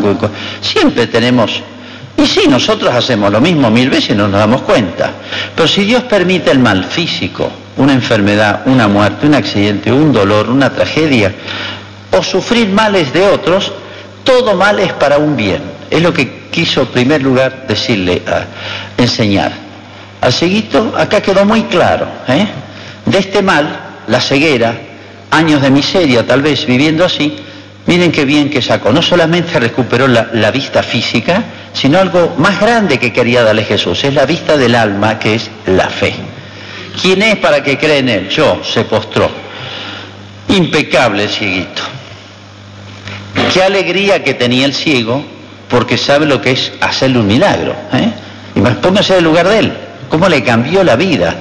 siempre 0.60 1.06
tenemos 1.06 1.62
y 2.18 2.26
sí, 2.26 2.48
nosotros 2.48 2.92
hacemos 2.92 3.30
lo 3.30 3.40
mismo 3.40 3.70
mil 3.70 3.88
veces 3.88 4.10
y 4.10 4.14
no 4.14 4.26
nos 4.26 4.40
damos 4.40 4.62
cuenta. 4.62 5.12
Pero 5.54 5.68
si 5.68 5.84
Dios 5.84 6.02
permite 6.02 6.50
el 6.50 6.58
mal 6.58 6.84
físico, 6.84 7.48
una 7.76 7.92
enfermedad, 7.92 8.62
una 8.66 8.88
muerte, 8.88 9.26
un 9.26 9.34
accidente, 9.34 9.92
un 9.92 10.12
dolor, 10.12 10.50
una 10.50 10.68
tragedia, 10.68 11.32
o 12.10 12.20
sufrir 12.20 12.70
males 12.70 13.12
de 13.12 13.24
otros, 13.24 13.70
todo 14.24 14.56
mal 14.56 14.80
es 14.80 14.92
para 14.94 15.18
un 15.18 15.36
bien. 15.36 15.62
Es 15.88 16.02
lo 16.02 16.12
que 16.12 16.48
quiso 16.50 16.80
en 16.82 16.86
primer 16.88 17.22
lugar 17.22 17.66
decirle, 17.68 18.20
a, 18.26 19.00
enseñar. 19.00 19.52
Al 20.20 20.32
seguito, 20.32 20.94
acá 20.98 21.20
quedó 21.20 21.44
muy 21.44 21.62
claro, 21.64 22.08
¿eh? 22.26 22.48
de 23.06 23.18
este 23.18 23.42
mal, 23.42 23.80
la 24.08 24.20
ceguera, 24.20 24.74
años 25.30 25.62
de 25.62 25.70
miseria 25.70 26.26
tal 26.26 26.42
vez 26.42 26.66
viviendo 26.66 27.04
así, 27.04 27.36
miren 27.88 28.12
qué 28.12 28.26
bien 28.26 28.50
que 28.50 28.60
sacó. 28.62 28.92
No 28.92 29.02
solamente 29.02 29.58
recuperó 29.58 30.06
la, 30.06 30.50
vista 30.52 30.82
física, 30.82 31.42
sino 31.72 31.98
algo 31.98 32.34
más 32.38 32.60
grande 32.60 32.98
que 32.98 33.12
quería 33.12 33.42
darle 33.42 33.64
Jesús. 33.64 34.04
Es 34.04 34.14
la 34.14 34.26
vista 34.26 34.56
del 34.56 34.74
alma, 34.74 35.18
que 35.18 35.34
es 35.34 35.50
la 35.66 35.88
fe. 35.88 36.14
¿Quién 37.00 37.22
es 37.22 37.36
para 37.36 37.62
que 37.62 37.78
cree 37.78 37.98
en 37.98 38.08
él? 38.10 38.28
Yo, 38.28 38.60
se 38.62 38.84
postró. 38.84 39.30
Impecable 40.48 41.24
el 41.24 41.30
cieguito. 41.30 41.82
Qué 43.52 43.62
alegría 43.62 44.22
que 44.22 44.34
tenía 44.34 44.66
el 44.66 44.74
ciego, 44.74 45.24
porque 45.70 45.96
sabe 45.96 46.26
lo 46.26 46.42
que 46.42 46.50
es 46.52 46.72
hacerle 46.82 47.20
un 47.20 47.26
milagro. 47.26 47.74
¿eh? 47.94 48.12
Y 48.54 48.60
más 48.60 48.74
póngase 48.76 49.14
en 49.14 49.18
el 49.20 49.24
lugar 49.24 49.48
de 49.48 49.58
él. 49.60 49.72
Cómo 50.10 50.28
le 50.28 50.44
cambió 50.44 50.84
la 50.84 50.96
vida. 50.96 51.34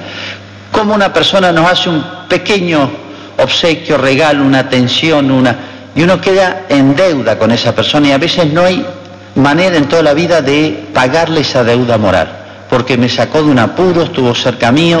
Cómo 0.72 0.94
una 0.94 1.12
persona 1.12 1.52
nos 1.52 1.70
hace 1.70 1.90
un 1.90 2.02
pequeño 2.26 2.90
obsequio, 3.36 3.98
regalo, 3.98 4.44
una 4.44 4.60
atención, 4.60 5.30
una 5.30 5.77
Y 5.98 6.04
uno 6.04 6.20
queda 6.20 6.66
en 6.68 6.94
deuda 6.94 7.36
con 7.36 7.50
esa 7.50 7.74
persona 7.74 8.06
y 8.06 8.12
a 8.12 8.18
veces 8.18 8.52
no 8.52 8.64
hay 8.64 8.86
manera 9.34 9.76
en 9.76 9.88
toda 9.88 10.04
la 10.04 10.14
vida 10.14 10.40
de 10.40 10.84
pagarle 10.94 11.40
esa 11.40 11.64
deuda 11.64 11.98
moral, 11.98 12.28
porque 12.70 12.96
me 12.96 13.08
sacó 13.08 13.42
de 13.42 13.50
un 13.50 13.58
apuro, 13.58 14.04
estuvo 14.04 14.32
cerca 14.32 14.70
mío 14.70 15.00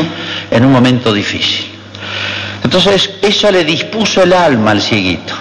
en 0.50 0.64
un 0.64 0.72
momento 0.72 1.12
difícil. 1.12 1.66
Entonces 2.64 3.10
eso 3.22 3.48
le 3.52 3.64
dispuso 3.64 4.24
el 4.24 4.32
alma 4.32 4.72
al 4.72 4.82
cieguito. 4.82 5.34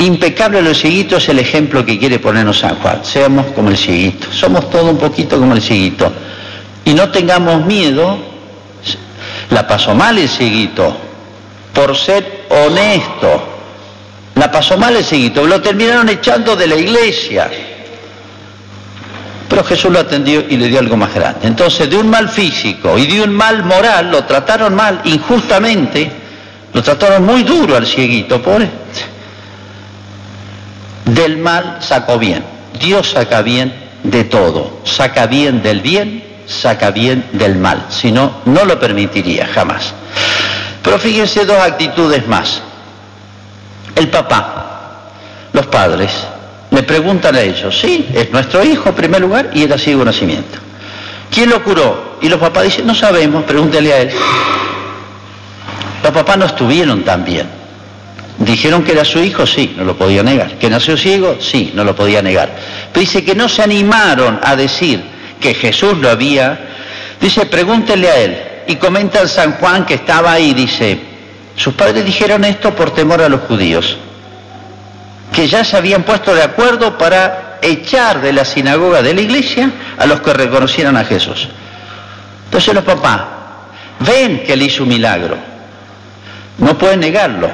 Impecable 0.00 0.60
los 0.60 0.78
cieguitos 0.78 1.22
es 1.22 1.28
el 1.30 1.38
ejemplo 1.38 1.82
que 1.82 1.98
quiere 1.98 2.18
ponernos 2.18 2.58
San 2.58 2.74
Juan. 2.80 3.02
Seamos 3.02 3.46
como 3.52 3.70
el 3.70 3.78
cieguito. 3.78 4.30
Somos 4.30 4.68
todo 4.68 4.90
un 4.90 4.98
poquito 4.98 5.38
como 5.38 5.54
el 5.54 5.62
cieguito. 5.62 6.12
Y 6.84 6.92
no 6.92 7.08
tengamos 7.08 7.64
miedo. 7.64 8.18
La 9.48 9.66
pasó 9.66 9.94
mal 9.94 10.18
el 10.18 10.28
cieguito. 10.28 10.94
Por 11.72 11.96
ser 11.96 12.44
honesto. 12.50 13.49
La 14.34 14.50
pasó 14.50 14.76
mal 14.78 14.96
el 14.96 15.04
cieguito. 15.04 15.46
Lo 15.46 15.60
terminaron 15.60 16.08
echando 16.08 16.56
de 16.56 16.66
la 16.66 16.76
iglesia. 16.76 17.50
Pero 19.48 19.64
Jesús 19.64 19.90
lo 19.90 19.98
atendió 19.98 20.44
y 20.48 20.56
le 20.56 20.68
dio 20.68 20.78
algo 20.78 20.96
más 20.96 21.12
grande. 21.12 21.48
Entonces, 21.48 21.90
de 21.90 21.96
un 21.96 22.08
mal 22.08 22.28
físico 22.28 22.96
y 22.96 23.06
de 23.06 23.22
un 23.22 23.32
mal 23.32 23.64
moral, 23.64 24.10
lo 24.10 24.24
trataron 24.24 24.74
mal, 24.74 25.00
injustamente, 25.04 26.10
lo 26.72 26.82
trataron 26.82 27.26
muy 27.26 27.42
duro 27.42 27.76
al 27.76 27.86
cieguito, 27.86 28.40
pobre 28.40 28.68
del 31.14 31.38
mal 31.38 31.78
sacó 31.80 32.18
bien. 32.18 32.44
Dios 32.78 33.10
saca 33.10 33.42
bien 33.42 33.74
de 34.02 34.24
todo. 34.24 34.80
Saca 34.84 35.26
bien 35.26 35.62
del 35.62 35.80
bien, 35.80 36.24
saca 36.46 36.90
bien 36.90 37.26
del 37.32 37.56
mal. 37.56 37.86
Si 37.90 38.12
no, 38.12 38.40
no 38.44 38.64
lo 38.64 38.78
permitiría 38.78 39.46
jamás. 39.46 39.92
Pero 40.82 40.98
fíjense 40.98 41.44
dos 41.44 41.58
actitudes 41.58 42.26
más. 42.26 42.62
El 44.00 44.08
papá, 44.08 45.10
los 45.52 45.66
padres, 45.66 46.10
le 46.70 46.82
preguntan 46.84 47.36
a 47.36 47.42
ellos, 47.42 47.78
sí, 47.78 48.08
es 48.14 48.32
nuestro 48.32 48.64
hijo 48.64 48.88
en 48.88 48.94
primer 48.94 49.20
lugar 49.20 49.50
y 49.52 49.62
era 49.62 49.76
ciego 49.76 50.02
nacimiento. 50.02 50.58
¿Quién 51.30 51.50
lo 51.50 51.62
curó? 51.62 52.16
Y 52.22 52.30
los 52.30 52.40
papás 52.40 52.64
dicen, 52.64 52.86
no 52.86 52.94
sabemos, 52.94 53.44
pregúntele 53.44 53.92
a 53.92 53.98
él. 53.98 54.10
Los 56.02 56.12
papás 56.14 56.38
no 56.38 56.46
estuvieron 56.46 57.04
tan 57.04 57.26
bien. 57.26 57.46
Dijeron 58.38 58.82
que 58.84 58.92
era 58.92 59.04
su 59.04 59.18
hijo, 59.18 59.46
sí, 59.46 59.74
no 59.76 59.84
lo 59.84 59.94
podía 59.98 60.22
negar. 60.22 60.54
Que 60.54 60.70
nació 60.70 60.96
ciego, 60.96 61.36
sí, 61.38 61.72
no 61.74 61.84
lo 61.84 61.94
podía 61.94 62.22
negar. 62.22 62.56
Pero 62.90 63.00
dice 63.00 63.22
que 63.22 63.34
no 63.34 63.50
se 63.50 63.62
animaron 63.62 64.40
a 64.42 64.56
decir 64.56 65.04
que 65.38 65.52
Jesús 65.52 65.98
lo 65.98 66.08
había. 66.08 66.58
Dice, 67.20 67.44
pregúntele 67.44 68.08
a 68.08 68.16
él. 68.16 68.38
Y 68.66 68.76
comenta 68.76 69.28
San 69.28 69.56
Juan 69.56 69.84
que 69.84 69.92
estaba 69.92 70.32
ahí, 70.32 70.54
dice, 70.54 71.09
sus 71.60 71.74
padres 71.74 72.06
dijeron 72.06 72.42
esto 72.44 72.74
por 72.74 72.94
temor 72.94 73.20
a 73.20 73.28
los 73.28 73.42
judíos, 73.42 73.98
que 75.30 75.46
ya 75.46 75.62
se 75.62 75.76
habían 75.76 76.04
puesto 76.04 76.34
de 76.34 76.42
acuerdo 76.42 76.96
para 76.96 77.58
echar 77.60 78.22
de 78.22 78.32
la 78.32 78.46
sinagoga 78.46 79.02
de 79.02 79.12
la 79.12 79.20
iglesia 79.20 79.70
a 79.98 80.06
los 80.06 80.22
que 80.22 80.32
reconocieran 80.32 80.96
a 80.96 81.04
Jesús. 81.04 81.48
Entonces 82.46 82.74
los 82.74 82.82
papás 82.82 83.20
ven 83.98 84.42
que 84.42 84.54
él 84.54 84.62
hizo 84.62 84.84
un 84.84 84.88
milagro, 84.88 85.36
no 86.56 86.78
pueden 86.78 87.00
negarlo, 87.00 87.50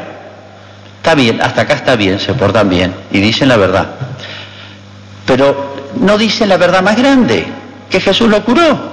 Está 0.99 1.15
bien, 1.15 1.41
hasta 1.41 1.63
acá 1.63 1.75
está 1.75 1.95
bien, 1.97 2.19
se 2.21 2.35
portan 2.35 2.69
bien 2.69 2.95
y 3.13 3.21
dicen 3.21 3.49
la 3.49 3.57
verdad. 3.57 3.87
Pero 5.25 5.93
no 6.01 6.17
dicen 6.17 6.49
la 6.49 6.57
verdad 6.57 6.83
más 6.83 6.97
grande, 6.97 7.47
que 7.89 8.01
Jesús 8.01 8.29
lo 8.29 8.45
curó. 8.45 8.93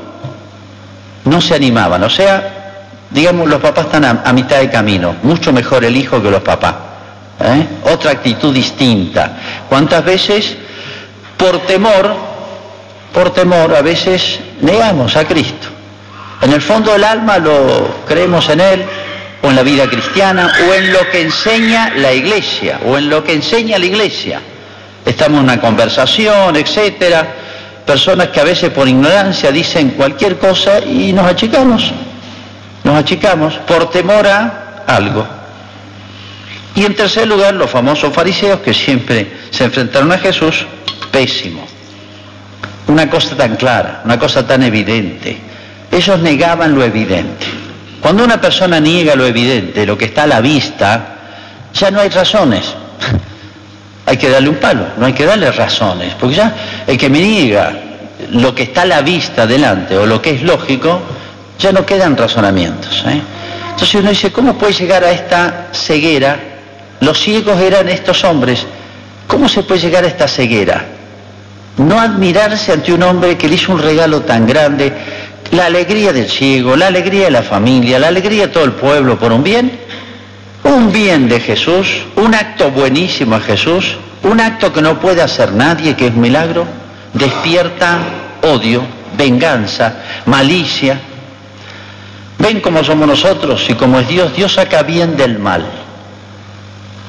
No 1.25 1.41
se 1.41 1.55
animaban, 1.55 2.03
o 2.03 2.09
sea, 2.11 2.62
digamos, 3.13 3.47
los 3.47 3.61
papás 3.61 3.85
están 3.85 4.05
a, 4.05 4.33
mitad 4.33 4.59
de 4.59 4.69
camino, 4.69 5.15
mucho 5.23 5.53
mejor 5.53 5.85
el 5.85 5.95
hijo 5.95 6.21
que 6.21 6.31
los 6.31 6.41
papás. 6.41 6.75
¿eh? 7.39 7.67
Otra 7.93 8.11
actitud 8.11 8.53
distinta. 8.53 9.37
¿Cuántas 9.69 10.03
veces, 10.03 10.55
por 11.37 11.59
temor, 11.59 12.15
por 13.13 13.31
temor, 13.31 13.75
a 13.75 13.81
veces 13.81 14.39
negamos 14.61 15.15
a 15.15 15.25
Cristo? 15.25 15.67
En 16.41 16.51
el 16.51 16.61
fondo 16.61 16.91
del 16.91 17.03
alma 17.03 17.37
lo 17.37 18.03
creemos 18.07 18.49
en 18.49 18.59
Él, 18.59 18.85
o 19.43 19.49
en 19.49 19.55
la 19.55 19.63
vida 19.63 19.87
cristiana, 19.87 20.51
o 20.67 20.73
en 20.73 20.91
lo 20.91 21.09
que 21.09 21.21
enseña 21.21 21.93
la 21.95 22.13
iglesia, 22.13 22.79
o 22.85 22.97
en 22.97 23.09
lo 23.09 23.23
que 23.23 23.33
enseña 23.33 23.77
la 23.77 23.85
iglesia. 23.85 24.41
Estamos 25.05 25.39
en 25.39 25.43
una 25.43 25.61
conversación, 25.61 26.55
etcétera, 26.55 27.27
personas 27.85 28.29
que 28.29 28.39
a 28.39 28.43
veces 28.43 28.69
por 28.71 28.87
ignorancia 28.87 29.51
dicen 29.51 29.91
cualquier 29.91 30.37
cosa 30.37 30.79
y 30.79 31.11
nos 31.13 31.27
achicamos, 31.27 31.91
nos 32.83 32.95
achicamos 32.95 33.55
por 33.67 33.89
temor 33.89 34.27
a 34.27 34.83
algo. 34.87 35.25
Y 36.75 36.85
en 36.85 36.95
tercer 36.95 37.27
lugar, 37.27 37.53
los 37.53 37.69
famosos 37.69 38.13
fariseos 38.13 38.59
que 38.59 38.73
siempre 38.73 39.31
se 39.51 39.65
enfrentaron 39.65 40.11
a 40.11 40.17
Jesús, 40.17 40.65
pésimo. 41.11 41.65
Una 42.87 43.09
cosa 43.09 43.35
tan 43.35 43.55
clara, 43.55 44.01
una 44.03 44.17
cosa 44.17 44.45
tan 44.45 44.63
evidente. 44.63 45.37
Ellos 45.91 46.19
negaban 46.19 46.73
lo 46.73 46.83
evidente. 46.83 47.45
Cuando 48.01 48.23
una 48.23 48.41
persona 48.41 48.79
niega 48.79 49.15
lo 49.15 49.25
evidente, 49.25 49.85
lo 49.85 49.97
que 49.97 50.05
está 50.05 50.23
a 50.23 50.27
la 50.27 50.41
vista, 50.41 51.15
ya 51.73 51.91
no 51.91 52.01
hay 52.01 52.09
razones. 52.09 52.73
hay 54.05 54.17
que 54.17 54.29
darle 54.29 54.49
un 54.49 54.55
palo, 54.55 54.87
no 54.97 55.05
hay 55.05 55.13
que 55.13 55.25
darle 55.25 55.51
razones, 55.51 56.13
porque 56.19 56.35
ya 56.35 56.55
el 56.85 56.97
que 56.97 57.09
me 57.09 57.19
niega 57.19 57.73
lo 58.31 58.53
que 58.53 58.63
está 58.63 58.81
a 58.81 58.85
la 58.85 59.01
vista 59.01 59.47
delante 59.47 59.97
o 59.97 60.05
lo 60.05 60.21
que 60.21 60.31
es 60.31 60.43
lógico, 60.43 61.01
ya 61.59 61.71
no 61.71 61.85
quedan 61.85 62.17
razonamientos. 62.17 63.03
¿eh? 63.07 63.21
Entonces 63.71 63.95
uno 63.95 64.09
dice, 64.09 64.31
¿cómo 64.31 64.57
puede 64.57 64.73
llegar 64.73 65.03
a 65.03 65.11
esta 65.11 65.67
ceguera? 65.71 66.37
Los 66.99 67.19
ciegos 67.19 67.59
eran 67.59 67.89
estos 67.89 68.23
hombres. 68.23 68.65
¿Cómo 69.27 69.49
se 69.49 69.63
puede 69.63 69.81
llegar 69.81 70.03
a 70.03 70.07
esta 70.07 70.27
ceguera? 70.27 70.85
No 71.77 71.99
admirarse 71.99 72.71
ante 72.71 72.93
un 72.93 73.03
hombre 73.03 73.37
que 73.37 73.47
le 73.47 73.55
hizo 73.55 73.71
un 73.71 73.81
regalo 73.81 74.21
tan 74.21 74.45
grande, 74.45 74.93
la 75.51 75.65
alegría 75.65 76.13
del 76.13 76.29
ciego, 76.29 76.75
la 76.75 76.87
alegría 76.87 77.25
de 77.25 77.31
la 77.31 77.43
familia, 77.43 77.99
la 77.99 78.07
alegría 78.07 78.47
de 78.47 78.53
todo 78.53 78.63
el 78.63 78.73
pueblo 78.73 79.17
por 79.17 79.31
un 79.31 79.43
bien, 79.43 79.71
un 80.63 80.91
bien 80.91 81.27
de 81.27 81.39
Jesús, 81.39 82.03
un 82.15 82.33
acto 82.35 82.71
buenísimo 82.71 83.35
a 83.35 83.39
Jesús, 83.39 83.97
un 84.23 84.39
acto 84.39 84.71
que 84.71 84.81
no 84.81 84.99
puede 84.99 85.21
hacer 85.21 85.51
nadie, 85.51 85.95
que 85.95 86.07
es 86.07 86.13
milagro, 86.13 86.65
despierta 87.13 87.99
odio, 88.43 88.83
venganza, 89.17 89.95
malicia. 90.25 90.99
Ven 92.39 92.61
cómo 92.61 92.83
somos 92.83 93.07
nosotros 93.07 93.65
y 93.69 93.75
como 93.75 93.99
es 93.99 94.07
Dios, 94.07 94.35
Dios 94.35 94.53
saca 94.53 94.83
bien 94.83 95.15
del 95.15 95.39
mal. 95.39 95.65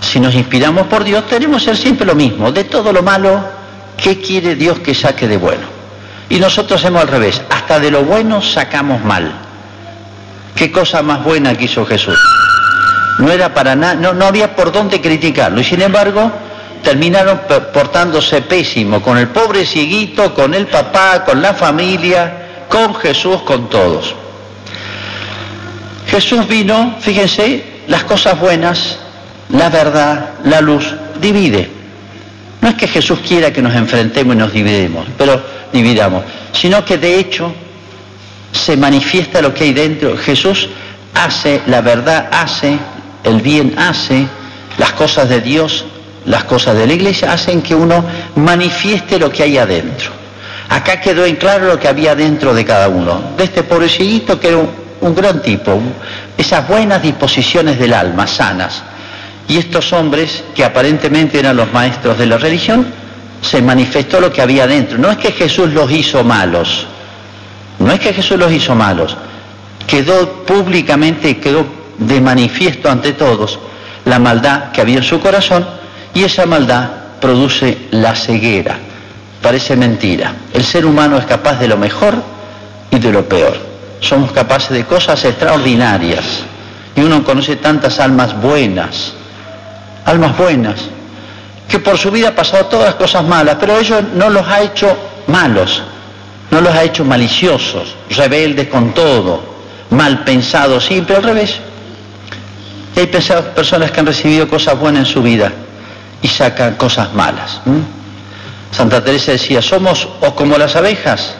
Si 0.00 0.20
nos 0.20 0.34
inspiramos 0.34 0.86
por 0.86 1.02
Dios, 1.02 1.26
tenemos 1.26 1.62
que 1.62 1.70
ser 1.70 1.76
siempre 1.76 2.06
lo 2.06 2.14
mismo. 2.14 2.52
De 2.52 2.64
todo 2.64 2.92
lo 2.92 3.02
malo, 3.02 3.40
¿qué 3.96 4.20
quiere 4.20 4.54
Dios 4.54 4.78
que 4.80 4.94
saque 4.94 5.26
de 5.26 5.36
bueno? 5.36 5.62
Y 6.28 6.38
nosotros 6.38 6.80
hacemos 6.80 7.02
al 7.02 7.08
revés, 7.08 7.42
hasta 7.50 7.80
de 7.80 7.90
lo 7.90 8.02
bueno 8.04 8.40
sacamos 8.42 9.02
mal. 9.04 9.32
¿Qué 10.54 10.70
cosa 10.70 11.02
más 11.02 11.24
buena 11.24 11.56
que 11.56 11.64
hizo 11.64 11.84
Jesús? 11.84 12.18
No 13.18 13.30
era 13.30 13.52
para 13.52 13.74
nada, 13.74 13.94
no, 13.94 14.12
no 14.12 14.26
había 14.26 14.54
por 14.54 14.72
dónde 14.72 15.00
criticarlo. 15.00 15.60
Y 15.60 15.64
sin 15.64 15.82
embargo, 15.82 16.30
terminaron 16.82 17.40
portándose 17.72 18.42
pésimo 18.42 19.02
con 19.02 19.18
el 19.18 19.28
pobre 19.28 19.66
cieguito, 19.66 20.34
con 20.34 20.54
el 20.54 20.66
papá, 20.66 21.24
con 21.24 21.40
la 21.42 21.54
familia, 21.54 22.66
con 22.68 22.94
Jesús, 22.94 23.42
con 23.42 23.68
todos. 23.68 24.14
Jesús 26.14 26.46
vino, 26.46 26.94
fíjense, 27.00 27.64
las 27.88 28.04
cosas 28.04 28.38
buenas, 28.38 28.98
la 29.48 29.68
verdad, 29.68 30.34
la 30.44 30.60
luz, 30.60 30.94
divide. 31.20 31.68
No 32.60 32.68
es 32.68 32.76
que 32.76 32.86
Jesús 32.86 33.18
quiera 33.26 33.52
que 33.52 33.60
nos 33.60 33.74
enfrentemos 33.74 34.36
y 34.36 34.38
nos 34.38 34.52
dividamos, 34.52 35.08
pero 35.18 35.42
dividamos, 35.72 36.22
sino 36.52 36.84
que 36.84 36.98
de 36.98 37.18
hecho 37.18 37.52
se 38.52 38.76
manifiesta 38.76 39.42
lo 39.42 39.52
que 39.52 39.64
hay 39.64 39.72
dentro. 39.72 40.16
Jesús 40.16 40.68
hace, 41.14 41.62
la 41.66 41.80
verdad 41.80 42.28
hace, 42.30 42.78
el 43.24 43.40
bien 43.40 43.74
hace, 43.76 44.28
las 44.78 44.92
cosas 44.92 45.28
de 45.28 45.40
Dios, 45.40 45.84
las 46.26 46.44
cosas 46.44 46.76
de 46.76 46.86
la 46.86 46.92
iglesia 46.92 47.32
hacen 47.32 47.60
que 47.60 47.74
uno 47.74 48.04
manifieste 48.36 49.18
lo 49.18 49.32
que 49.32 49.42
hay 49.42 49.58
adentro. 49.58 50.12
Acá 50.68 51.00
quedó 51.00 51.26
en 51.26 51.34
claro 51.34 51.66
lo 51.66 51.80
que 51.80 51.88
había 51.88 52.14
dentro 52.14 52.54
de 52.54 52.64
cada 52.64 52.88
uno. 52.88 53.32
De 53.36 53.42
este 53.42 53.64
pobrecito 53.64 54.38
que 54.38 54.48
era 54.48 54.58
un, 54.58 54.83
un 55.04 55.14
gran 55.14 55.42
tipo, 55.42 55.78
esas 56.36 56.66
buenas 56.66 57.02
disposiciones 57.02 57.78
del 57.78 57.92
alma, 57.92 58.26
sanas 58.26 58.82
y 59.46 59.58
estos 59.58 59.92
hombres, 59.92 60.42
que 60.54 60.64
aparentemente 60.64 61.38
eran 61.38 61.56
los 61.56 61.70
maestros 61.72 62.18
de 62.18 62.26
la 62.26 62.38
religión, 62.38 62.86
se 63.42 63.60
manifestó 63.60 64.18
lo 64.18 64.32
que 64.32 64.40
había 64.40 64.66
dentro. 64.66 64.96
No 64.96 65.10
es 65.10 65.18
que 65.18 65.32
Jesús 65.32 65.74
los 65.74 65.90
hizo 65.90 66.24
malos, 66.24 66.86
no 67.78 67.92
es 67.92 68.00
que 68.00 68.14
Jesús 68.14 68.38
los 68.38 68.50
hizo 68.50 68.74
malos, 68.74 69.14
quedó 69.86 70.44
públicamente, 70.44 71.36
quedó 71.36 71.66
de 71.98 72.20
manifiesto 72.22 72.90
ante 72.90 73.12
todos 73.12 73.58
la 74.06 74.18
maldad 74.18 74.72
que 74.72 74.80
había 74.80 74.96
en 74.96 75.02
su 75.02 75.20
corazón 75.20 75.66
y 76.14 76.24
esa 76.24 76.46
maldad 76.46 76.88
produce 77.20 77.76
la 77.90 78.14
ceguera. 78.14 78.78
Parece 79.42 79.76
mentira. 79.76 80.34
El 80.54 80.64
ser 80.64 80.86
humano 80.86 81.18
es 81.18 81.26
capaz 81.26 81.58
de 81.58 81.68
lo 81.68 81.76
mejor 81.76 82.14
y 82.90 82.98
de 82.98 83.12
lo 83.12 83.28
peor. 83.28 83.73
Somos 84.00 84.32
capaces 84.32 84.70
de 84.70 84.84
cosas 84.84 85.24
extraordinarias 85.24 86.24
y 86.94 87.00
uno 87.00 87.24
conoce 87.24 87.56
tantas 87.56 87.98
almas 88.00 88.40
buenas 88.40 89.14
almas 90.04 90.36
buenas, 90.36 90.74
que 91.68 91.78
por 91.78 91.98
su 91.98 92.10
vida 92.10 92.28
ha 92.28 92.34
pasado 92.34 92.66
todas 92.66 92.86
las 92.86 92.94
cosas 92.94 93.24
malas, 93.24 93.56
pero 93.58 93.78
ellos 93.78 94.02
no 94.14 94.28
los 94.28 94.46
ha 94.46 94.62
hecho 94.62 94.96
malos, 95.26 95.82
no 96.50 96.60
los 96.60 96.74
ha 96.74 96.84
hecho 96.84 97.04
maliciosos, 97.04 97.94
rebeldes 98.10 98.68
con 98.68 98.92
todo, 98.92 99.42
mal 99.90 100.24
pensados 100.24 100.84
siempre, 100.84 101.16
al 101.16 101.22
revés. 101.22 101.58
Y 102.96 103.00
hay 103.00 103.06
personas 103.06 103.90
que 103.90 104.00
han 104.00 104.06
recibido 104.06 104.48
cosas 104.48 104.78
buenas 104.78 105.08
en 105.08 105.12
su 105.12 105.22
vida 105.22 105.50
y 106.22 106.28
sacan 106.28 106.74
cosas 106.74 107.12
malas. 107.12 107.60
Santa 108.70 109.02
Teresa 109.02 109.32
decía, 109.32 109.60
somos 109.62 110.08
o 110.20 110.34
como 110.34 110.56
las 110.58 110.76
abejas 110.76 111.34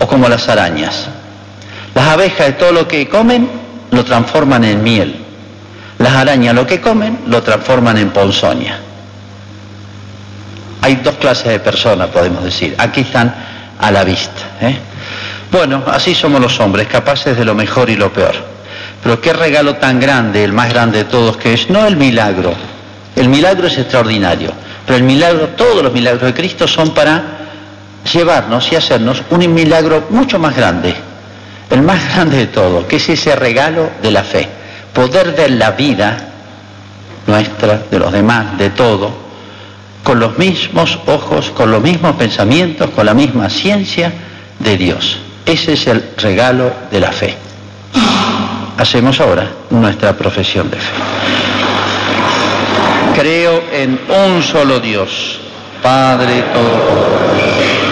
o 0.00 0.06
como 0.06 0.28
las 0.28 0.48
arañas. 0.48 1.08
Las 1.94 2.08
abejas 2.08 2.46
de 2.46 2.52
todo 2.52 2.72
lo 2.72 2.88
que 2.88 3.08
comen 3.08 3.48
lo 3.90 4.04
transforman 4.04 4.64
en 4.64 4.82
miel. 4.82 5.16
Las 5.98 6.14
arañas 6.14 6.54
lo 6.54 6.66
que 6.66 6.80
comen 6.80 7.20
lo 7.26 7.42
transforman 7.42 7.98
en 7.98 8.10
ponzoña. 8.10 8.78
Hay 10.80 10.96
dos 10.96 11.14
clases 11.16 11.46
de 11.46 11.60
personas, 11.60 12.08
podemos 12.08 12.42
decir. 12.42 12.74
Aquí 12.78 13.02
están 13.02 13.32
a 13.78 13.90
la 13.90 14.02
vista. 14.02 14.42
¿eh? 14.60 14.76
Bueno, 15.50 15.82
así 15.86 16.14
somos 16.14 16.40
los 16.40 16.58
hombres, 16.60 16.88
capaces 16.88 17.36
de 17.36 17.44
lo 17.44 17.54
mejor 17.54 17.88
y 17.88 17.96
lo 17.96 18.12
peor. 18.12 18.34
Pero 19.02 19.20
qué 19.20 19.32
regalo 19.32 19.76
tan 19.76 20.00
grande, 20.00 20.42
el 20.42 20.52
más 20.52 20.70
grande 20.70 20.98
de 20.98 21.04
todos, 21.04 21.36
que 21.36 21.52
es 21.52 21.70
no 21.70 21.86
el 21.86 21.96
milagro. 21.96 22.52
El 23.14 23.28
milagro 23.28 23.66
es 23.66 23.76
extraordinario, 23.76 24.52
pero 24.86 24.96
el 24.96 25.02
milagro, 25.02 25.48
todos 25.48 25.82
los 25.82 25.92
milagros 25.92 26.22
de 26.22 26.34
Cristo 26.34 26.66
son 26.66 26.94
para 26.94 27.22
llevarnos 28.10 28.72
y 28.72 28.76
hacernos 28.76 29.22
un 29.30 29.52
milagro 29.52 30.06
mucho 30.10 30.38
más 30.38 30.56
grande, 30.56 30.94
el 31.72 31.82
más 31.82 32.14
grande 32.14 32.36
de 32.36 32.46
todo, 32.48 32.86
que 32.86 32.96
es 32.96 33.08
ese 33.08 33.34
regalo 33.34 33.90
de 34.02 34.10
la 34.10 34.22
fe, 34.22 34.46
poder 34.92 35.32
ver 35.32 35.52
la 35.52 35.70
vida 35.70 36.28
nuestra, 37.26 37.82
de 37.90 37.98
los 37.98 38.12
demás, 38.12 38.58
de 38.58 38.70
todo, 38.70 39.10
con 40.02 40.20
los 40.20 40.36
mismos 40.36 40.98
ojos, 41.06 41.50
con 41.50 41.70
los 41.70 41.80
mismos 41.80 42.16
pensamientos, 42.16 42.90
con 42.90 43.06
la 43.06 43.14
misma 43.14 43.48
ciencia 43.48 44.12
de 44.58 44.76
Dios. 44.76 45.18
Ese 45.46 45.72
es 45.72 45.86
el 45.86 46.10
regalo 46.18 46.70
de 46.90 47.00
la 47.00 47.10
fe. 47.10 47.34
Hacemos 48.76 49.18
ahora 49.20 49.48
nuestra 49.70 50.12
profesión 50.12 50.70
de 50.70 50.76
fe. 50.76 50.92
Creo 53.14 53.62
en 53.72 53.98
un 54.08 54.42
solo 54.42 54.78
Dios, 54.78 55.38
Padre 55.82 56.42
Todopoderoso. 56.52 57.91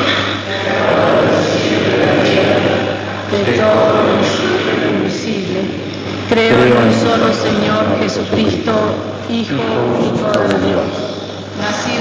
Creo 6.31 6.63
en 6.65 6.73
un 6.73 6.93
solo 6.95 7.35
Señor 7.35 7.99
Jesucristo, 7.99 8.73
Hijo 9.29 9.63
único 9.99 10.31
de 10.31 10.57
Dios, 10.65 10.87
nacido 11.59 12.00